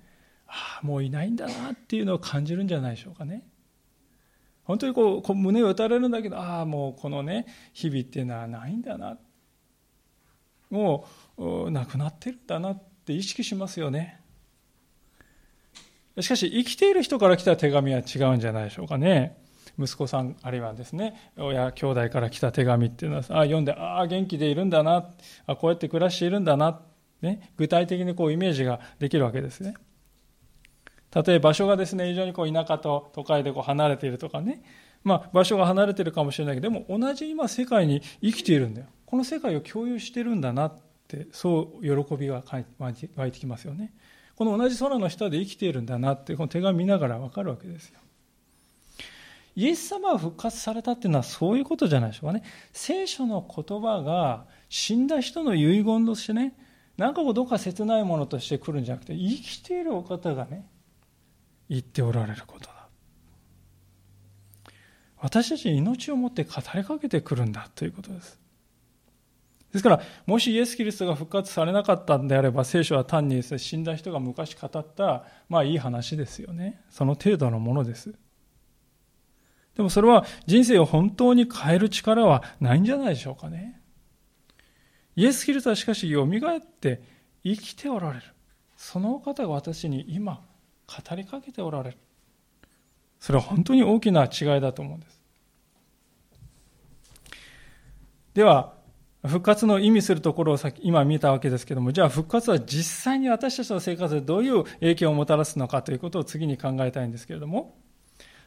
[0.47, 3.45] ああもういないんだなっていうのを感じるんじゃないでしょうかね。
[4.65, 9.19] 本当にこう胸を打たれるんだけどああもうこのね日々っていうのはないんだな。
[10.71, 14.21] もう亡くなってるんだなって意識しますよね。
[16.21, 19.38] しかし生きている人から来た手紙は違うんじゃないでしょうかね。
[19.79, 25.08] 息子さんあるいはですね親兄弟から来た手紙っていうのはあ読んでああ元気でいるんだな
[25.46, 26.83] あこうやって暮らしているんだな、
[27.23, 29.75] ね、具体的にこうイメージができるわけですね。
[31.15, 34.62] 例えば場所がですね、非常にこう田舎と都会でこう離れているとかね、
[35.02, 38.87] まあ場所が離れているかもしれないけど、でも同じ今世界に生きているんだよ。
[39.06, 40.73] この世界を共有してるんだな
[41.19, 42.42] って、そう喜びが
[42.79, 42.90] 湧
[43.27, 43.92] いてきますよね。
[44.37, 47.98] この同じ空の下で生きているんだなって、この手紙見ながらわかるわけですよ。
[49.56, 52.44] イエス様が復活されたっていうのはそういうことじゃないでしょうかね。
[52.73, 56.54] 聖書の言葉が死んだ人の遺言としてね、
[56.96, 60.67] なんかこうどっか切ないものとして来るんじゃなくて、生きているお方がね、
[61.69, 62.88] 言っておられることだ。
[65.19, 68.40] 私たちに命をもって語りかけてくるんだということです。
[69.73, 76.83] ですから、もしイエス・キリストが復活されなかったんであれば、聖書は単に死んだ人が昔語った、まあいい話ですよね。
[76.90, 78.14] その程度のものです。
[79.77, 83.81] でもそれは人生を本当に変える力はないんじゃないでしょうかね。
[85.14, 87.02] イエス・キリストはしかし蘇って
[87.44, 88.23] 生きておられる。
[88.77, 90.40] そのお方が私に今
[90.87, 91.98] 語りかけておられる。
[93.21, 95.21] それは本当に大きな違いだと思うんです。
[98.35, 98.75] では、
[99.23, 107.77] 復活の意味するところを今見たわけですけども、じゃあ復活は実際に私たちの生活でどういう影響をもたらすのかということを次に考えたいんですけれども、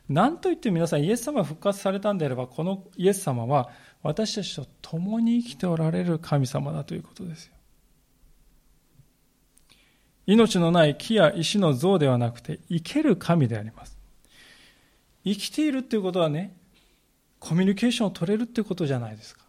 [0.10, 3.70] 何と言って皆さんイエス様が復活されたんであれば、このイエス様は
[4.02, 7.54] 私たちと共に生きておられる神様だということですよ。
[10.26, 13.98] 命のない木や石の像ではなくて生ける神であります。
[15.24, 16.58] 生きているっていうことはね、
[17.40, 19.43] コミュニケーションを取れるっていうことじゃないですか。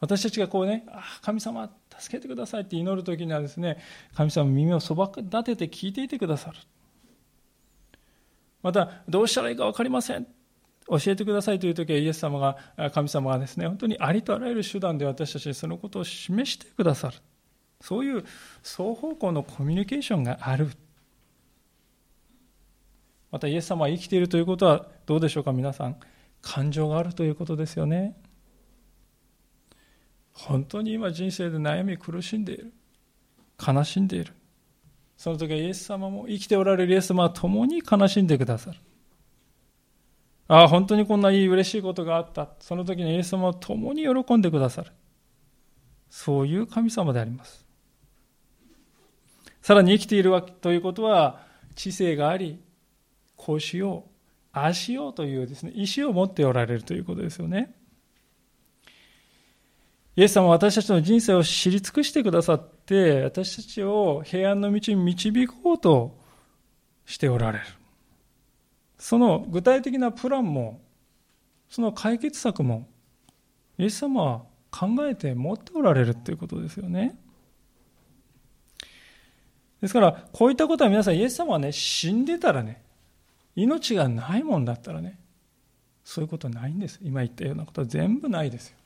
[0.00, 3.78] 私たちがこうね、ああ神様、助けてくださいって祈るときにはですね、
[4.14, 6.58] 神様耳をそば立てて聞いていてくださる。
[8.62, 10.26] また、どうしたらいいか分かりません。
[10.88, 12.56] 教えてくださいというときは、イエス様が、
[12.92, 17.18] 神様がですね、本当にありとあらゆる手段で私たちにそのことを示してくださる。
[17.82, 18.24] そういう
[18.62, 20.70] 双方向のコミュニケーションがある。
[23.30, 25.96] また、イエス様は生きているということはどうでしょうか、皆さん。
[26.40, 28.16] 感情があるということですよね。
[30.46, 32.72] 本当に今人生で悩み苦しんでいる。
[33.64, 34.32] 悲しんでいる。
[35.16, 38.78] その時はイエス様も生きておられるイエス様は共に悲しんでくださる。
[40.48, 42.48] ああ本当にこんないい嬉しいことがあった。
[42.60, 44.92] その時にイエス様は共に喜んでくださる。
[46.08, 47.66] そういう神様であります。
[49.62, 51.42] さらに生きているわけということは
[51.74, 52.58] 知性があり
[53.36, 54.10] こうしよう
[54.52, 57.74] ああしようというですね意思を持っておられるということですよね。
[60.20, 66.14] イエス様は私たちの人生を知り尽くしてくださって、私たちを平安の道に導こうと
[67.06, 67.64] しておられる。
[68.98, 70.82] その具体的なプランも、
[71.70, 72.86] その解決策も、
[73.78, 77.18] イエス様は考えて持っておられるということですよね。
[79.80, 82.82] ですから、こういったことは皆さん、イエス様はね、死んでたらね、
[83.56, 85.18] 命がないもんだったらね、
[86.04, 87.00] そういうことないんです。
[87.02, 88.79] 今言ったようなことは全部ないですよ。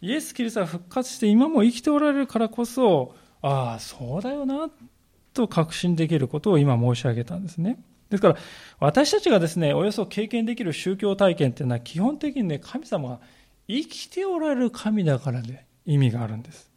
[0.00, 4.70] イエス・キリストは復活して今も生きておられるからこそ、ああ、そうだよな、
[5.34, 7.82] と確信できることを今申し上げたんですね。
[8.10, 8.36] ですから、
[8.80, 13.20] 私たちがですね、およそ経験できる宗教体験っていうのは基本的にね、神様が
[13.66, 16.70] 生きておられる神だからで、意味があるんです。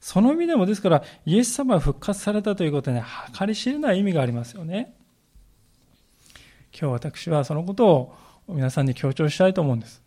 [0.00, 3.04] その意味でもですから、イエス様が復活されたということに、ね、
[3.38, 4.94] 計り知れない意味がありますよね。
[6.78, 8.16] 今日私はそのことを
[8.48, 10.01] 皆さんに強調したいと思うんです。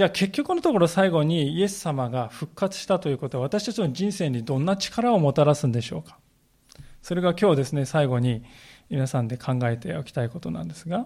[0.00, 6.16] じゃあ結局のところ最後にイエス様が復活したということは私たちの人生にどんな力をもたらすんでしょうか？
[7.02, 8.42] それが今日ですね、最後に
[8.88, 11.04] 皆さんで考えておきたいことなんですが、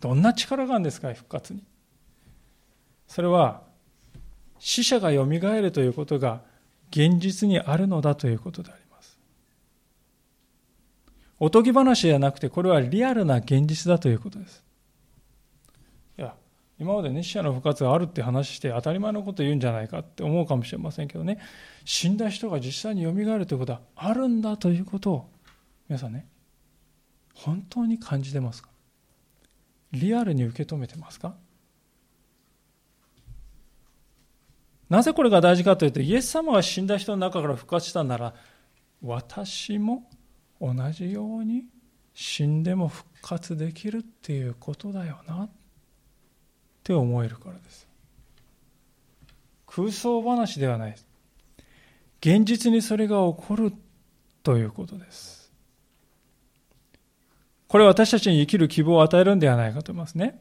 [0.00, 1.62] どんな力があるんですか、復活に？
[3.06, 3.60] それは、
[4.58, 6.40] 死者がよみがえるということが
[6.88, 9.18] 現実にあるのだということであります。
[11.38, 14.64] おとぎ話ではなくて、これはリアルな現実だということです。
[16.82, 21.38] 今までね、死者の復活があるって話して当たり前のこと言うんじゃないかって思うかもしれませんけどね、
[21.84, 25.30] 死んだ人が実際によみがえるということはあるんだということを、
[25.88, 26.26] 皆さんね、
[27.34, 28.68] 本当に感じてますか？
[29.92, 31.36] リアルに受け止めてますか？
[34.88, 38.34] なぜこれが大事かというと、イエス様が死んだ人の中から復活したなら、
[39.00, 40.10] 私も
[40.60, 41.64] 同じように
[42.12, 45.48] 死んでも復活できるっていうことだよな。
[46.82, 47.86] って思えるからです。
[49.66, 50.96] 空想話ではない
[52.20, 53.72] 現実にそれが起こる
[54.42, 55.50] ということです。
[57.68, 60.40] これは私たちに生きる希望を与えるんではないかと思いますね。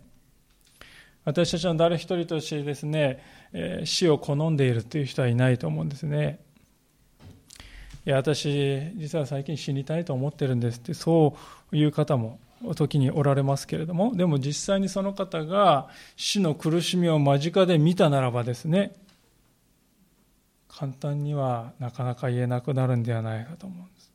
[1.24, 3.24] 私たちの誰一人としてですね、
[3.54, 6.40] え、死を好んでいるという人はいないと思うんですね。
[8.06, 11.38] いや私実は最近死にたいと思ってるんですってそ
[11.72, 12.40] ういう方も
[12.76, 18.94] 時におられますけれども、でも実際にその方が死の苦しみを間近で見たならばですね、
[20.68, 24.12] 簡単にはなかなか言えなくなるんではないかと思うんです。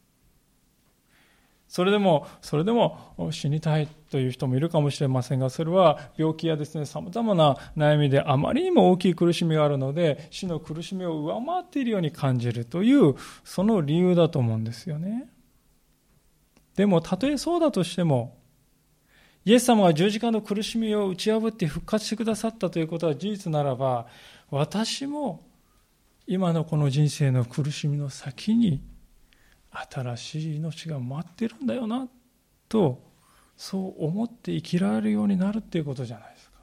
[1.68, 2.98] それでも、それでも
[3.32, 15.28] 死にたいという人もいるかもしれませんが、それは病気やですね、様々な悩みであまりにも大きい苦しみがあるので、死の苦しみを上回っているように感じるという、その理由だと思うんですよね。
[16.76, 18.36] でも、たとえそうだとしても、
[19.44, 24.06] イエス様が十字架の苦しみを打ち破って復活してくださったということは事実ならば、
[24.50, 25.46] 私も
[26.26, 28.82] 今のこの人生の苦しみの先に
[29.70, 32.08] 新しい命が待ってるんだよな
[32.68, 33.00] と
[33.56, 36.56] そう思って生きられるようになるっていうことじゃないですか。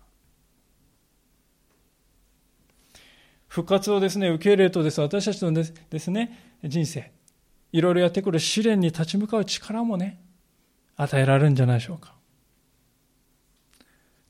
[3.47, 7.12] 復活をですね受け入れるとです私たちのですね人生
[7.73, 10.21] いろいろやってくる試練に立ち向かう力もね
[10.95, 12.15] 与えられるんじゃないでしょうか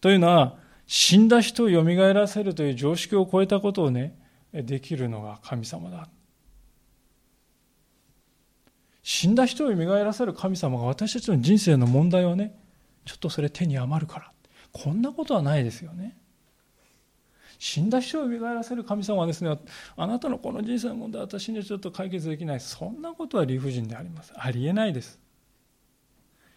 [0.01, 4.17] というのは死んだ人をよみがえらせるという常識を超えたことをね
[4.51, 6.07] できるのが神様だ
[9.03, 12.57] 死んだ人を蘇らせる神様が私たちの人生の問題はね、
[13.05, 14.31] ちょっとそれ手に余るから。
[14.71, 16.17] こんなことはないですよね。
[17.63, 19.57] 死んだ人を蘇らせる神様はですね、
[19.95, 22.59] あなたのこの人生の問題は私にはちょっと解決できない。
[22.59, 24.33] そんなことは理不尽であります。
[24.35, 25.17] ありえないです。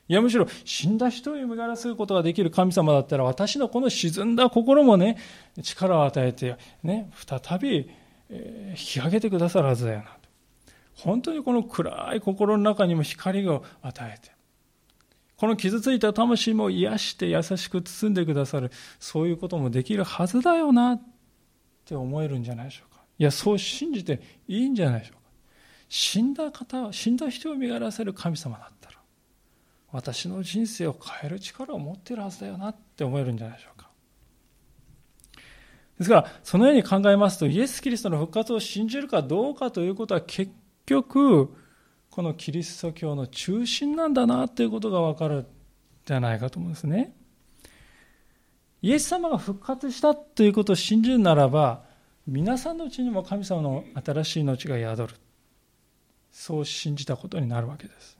[0.08, 5.16] いやむしろ死んだ人を蘇らせることができる神様だったら私のこの沈んだ心もね
[5.62, 7.88] 力を与えてね再び、
[8.28, 10.10] 引き上げてくださるはずだよなと
[10.94, 14.32] 本当にこの暗い心の中にも光を与えて、
[15.36, 21.02] この傷ついた魂も癒して優しく包んでくださる、そういうこともできるはずだよなっ
[21.84, 23.02] て思えるんじゃないでしょうか。
[23.18, 25.30] いや、そう信じていいんじゃないでしょうか。
[25.88, 28.96] 死んだ方、死んだ人を身がらせる神様だったら、
[29.92, 33.90] 私の人生を変える力を持っているはずだよなって思えるんじゃないでしょうか。
[35.98, 40.50] ですから、そのように考えますと、イエス・キリストの復活を信じるかどうかということは結
[40.86, 41.54] 局
[42.16, 45.46] このキリスト教の中心なんだなということが分かるん
[46.06, 47.14] じゃないかと思うんですね。
[48.80, 51.84] イエス様が復活したということを信じるならば
[52.26, 55.14] 皆さんのうちにも神様の新しい命が宿る。
[56.32, 58.16] そう信じたことになるわけです。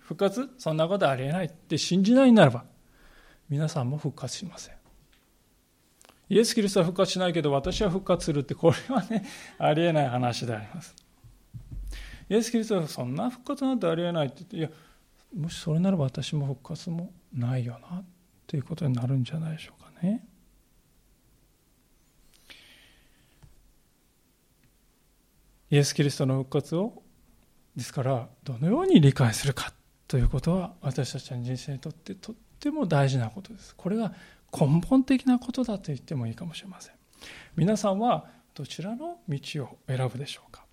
[0.00, 2.64] 復活そんなことありえないって信じないならば
[3.48, 4.74] 皆さんも復活しません。
[6.28, 9.24] イエス・キリストは復活しないけど私は復活するってこれはね
[9.56, 11.09] ありえない話であります。
[12.30, 14.70] イエス・キリストはそんな復活なんてありえないって言って、いや、
[15.36, 18.04] もしそれならば私も復活もないよな、
[18.46, 20.24] ということになるんじゃないでしょうかね。
[25.72, 27.02] イエス・キリストの復活を、
[27.74, 29.72] ですから、どのように理解するか
[30.06, 33.74] ということは、私たちの人生にとってとっても大事なことです。
[33.76, 34.12] これが
[34.52, 36.94] 根本的なことだと言ってもいいかもしれません。
[37.56, 40.64] 皆さんはどちらの道を選ぶでしょうか？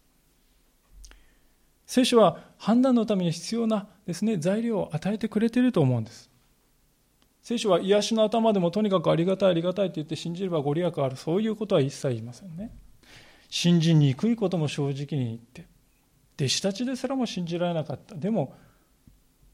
[1.88, 6.30] 聖書は判断のために必要なですね、材料を与えてくれていると思うんです。
[7.42, 12.76] 聖書は癒しの頭でもとにかくありがたいありがたいと言って信じればご利益ある、そういうことは一切言いませんね。
[13.50, 15.66] 信じにくいことも正直に言って、
[16.38, 18.16] 弟子たちですらも信じられなかった。
[18.16, 18.54] でも、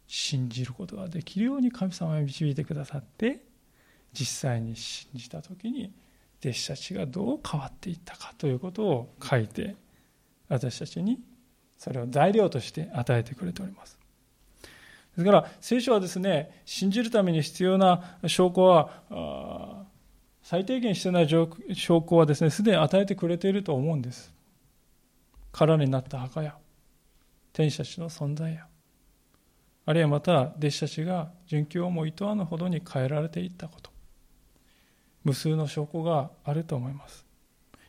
[0.07, 3.45] 信じることができるように神様が導いてくださって、
[4.11, 5.93] 実際に信じた時に、
[6.43, 9.75] 弟子たちがどう変わっていったかということを書いて、
[10.49, 11.19] 私たちに
[11.83, 13.99] それを材料として与えてくれております。
[15.17, 19.85] ですから聖書はですね信じるために必要な証拠は
[20.43, 24.33] 最低限必要な証拠はですねすでに与えてくれていると思うんです。
[25.51, 26.55] 空になった墓や
[27.51, 28.65] 天使たちの存在や
[29.85, 33.91] あるいはまた弟子たちが殉教をもいとわぬほどに変えられていったこと。
[35.25, 37.25] 無数の証拠があると思います。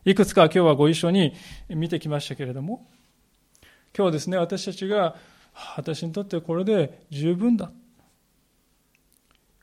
[0.04, 1.32] いくつか今日はご一緒に
[1.68, 2.88] 見てきましたけれども
[3.96, 5.16] 今日ですね、私たちが、
[5.76, 7.70] 私にとってこれで十分だ。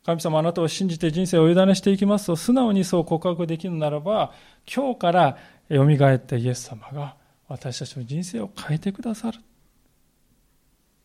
[0.05, 4.33] 神様あなたを信じて人生を委ねしていきますと、素直にそう告白できるならば、
[4.73, 5.37] 今日から
[5.69, 7.15] 蘇ったイエス様が
[7.47, 9.39] 私たちの人生を変えてくださる。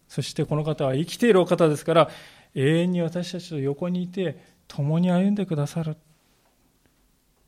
[0.09, 2.11] そしてこの方は生きているお方ですから、
[2.55, 5.97] 永遠に私たちと横にいて、共に歩んでくださる。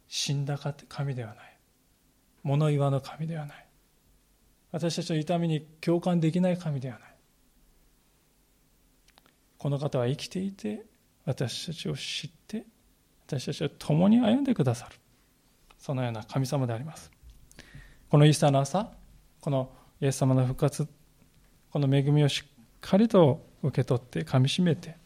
[0.08, 0.58] 死んだ
[0.88, 1.58] 神ではない。
[2.42, 3.67] 物言わぬ神ではない。
[4.70, 7.08] 私たちの痛みに共感できない神ではない。
[9.58, 10.84] この方は生きていて
[11.24, 12.64] 私たちを知って
[13.26, 14.96] 私たちを共に歩んでくださる。
[15.78, 17.10] そのような神様であります。
[18.10, 18.90] このイースターの朝
[19.40, 20.88] このイエス様の復活
[21.70, 22.50] この恵みをしっ
[22.80, 24.96] かりと受け取ってかみしめて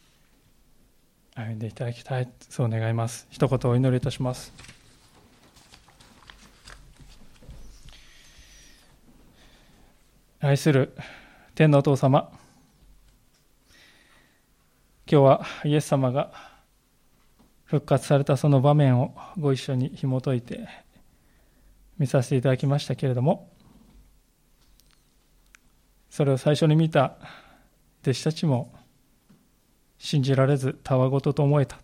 [1.35, 2.29] 歩んでいただきたい。
[2.49, 3.27] そう願います。
[3.31, 4.53] 一言お祈りいたします。
[10.45, 10.93] 愛する
[11.55, 12.29] 天のお父様、
[15.09, 16.33] 今日はイエス様が
[17.63, 20.67] 復活されたその場面をご一緒に紐解いて
[21.97, 23.53] 見させていただきましたけれども、
[26.11, 27.19] それを最初に見た
[28.03, 28.75] 弟子たちも
[29.97, 31.79] 信じられずたわごとと思えた。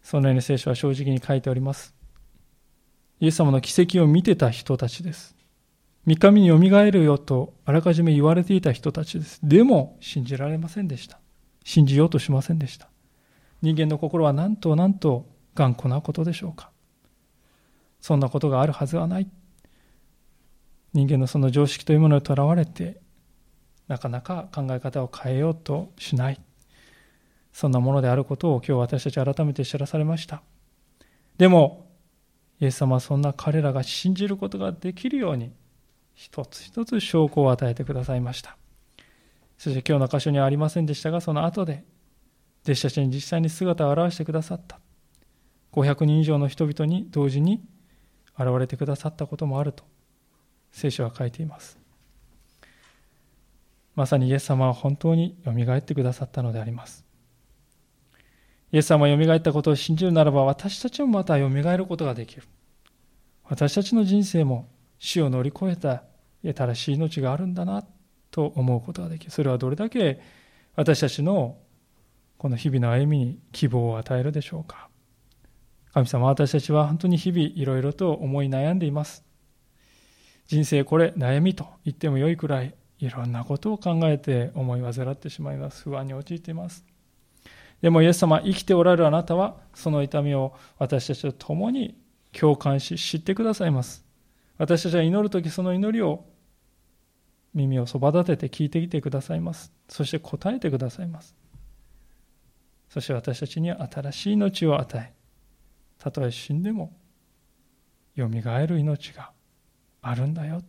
[0.00, 1.92] そのように聖書は正直に書いております。
[3.18, 5.34] イエス様の奇跡を見てた人たちです。
[6.06, 9.40] 三日目によみがえるよとあらかじめ言われていた人たちです。
[9.42, 11.18] でも信じられませんでした。
[11.64, 12.88] 信じようとしませんでした。
[13.60, 15.26] 人間の心は何と何と
[15.56, 16.70] 頑固なことでしょうか。
[18.00, 19.28] そんなことがあるはずはない。
[20.92, 23.00] 人間のその常識というものにとらわれて
[23.88, 26.40] なかなか考え方を変えようとしない。
[27.52, 30.42] そんなものであることを今日私たち改めて知らされました。
[31.36, 31.88] でも
[32.60, 35.52] イエス様はそんな彼らが信じることができるように
[36.16, 38.56] 一つ一つ証拠を与えてくださいました
[39.56, 41.84] そして今日の箇所にはありませんでしたがその後で
[42.64, 44.80] 弟子たちに実際に姿を現してくださった
[45.72, 47.62] 500人以上の人々に同時に
[48.36, 49.84] 現れてくださったこともあると
[50.72, 51.78] 聖書は書いています
[53.96, 57.04] まさにイエス様は本当によみがえってくださったのであります。
[58.70, 62.42] イエス様がよみがえったことを信じるならば私たちもまたよみがえることができる。
[63.44, 64.68] 私たちの人生も
[64.98, 66.04] 死を乗り越えた
[66.42, 67.84] 新しい命があるんだな
[68.30, 69.30] と思うことができる。
[69.30, 70.20] それはどれだけ
[70.74, 71.58] 私たちの
[72.38, 74.88] この日々の歩みに希望を与えるでしょうか。
[75.92, 79.24] 神様私たちは本当に日々いろいろと思い悩んでいます。
[80.46, 85.82] 人生これ悩みと言ってもよいくらいいろんなことを考えて思い煩ってしまいます。
[85.82, 86.84] 不安に陥っています。
[87.82, 91.94] でもイエス様、生きておられるあなたは、その痛みを私たちと共に
[92.32, 94.05] 共感し、知ってくださいます。
[94.58, 96.24] 私たちは祈るとき、その祈りを
[97.54, 99.72] 耳をそば立てて聞いてきてくださいます。
[99.88, 101.34] そして答えてくださいます。
[102.88, 105.12] そして私たちには新しい命を与え、
[105.98, 106.96] たとえ死んでも、
[108.14, 109.32] よみがえる命が
[110.02, 110.62] あるんだよ。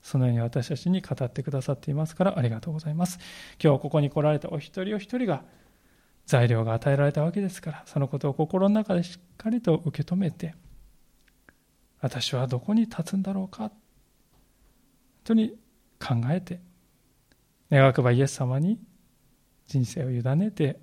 [0.00, 3.18] そのように私たちに語ってくださっていますからありがとうございます。
[3.62, 5.42] 今日ここに来られたお一人お一人が
[6.26, 10.54] 材料が与えられたわけですから、そのことを心の中でしっかりと受け止めて、
[12.06, 13.70] 私はどこに立つんだろうか、本
[15.24, 15.56] 当に
[15.98, 16.60] 考えて、
[17.68, 18.78] 願くばイエス様に
[19.66, 20.78] 人生を委ねて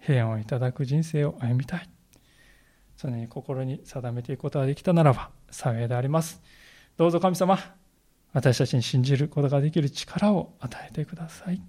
[0.00, 1.88] 平安をいただく人生を歩みたい。
[2.96, 6.42] そのように心に定めていくことができたならば幸いであります。
[6.96, 7.58] どうぞ神様、
[8.32, 11.62] 私たちに信じることができる力を与えてください。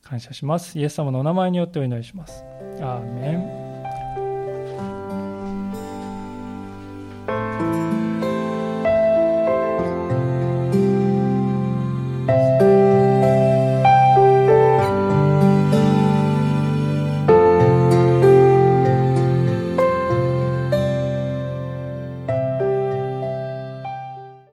[0.00, 0.78] 感謝します。
[0.78, 2.44] イエス様のお名前によってお祈りします。
[2.80, 3.32] アーメ
[3.68, 3.71] ン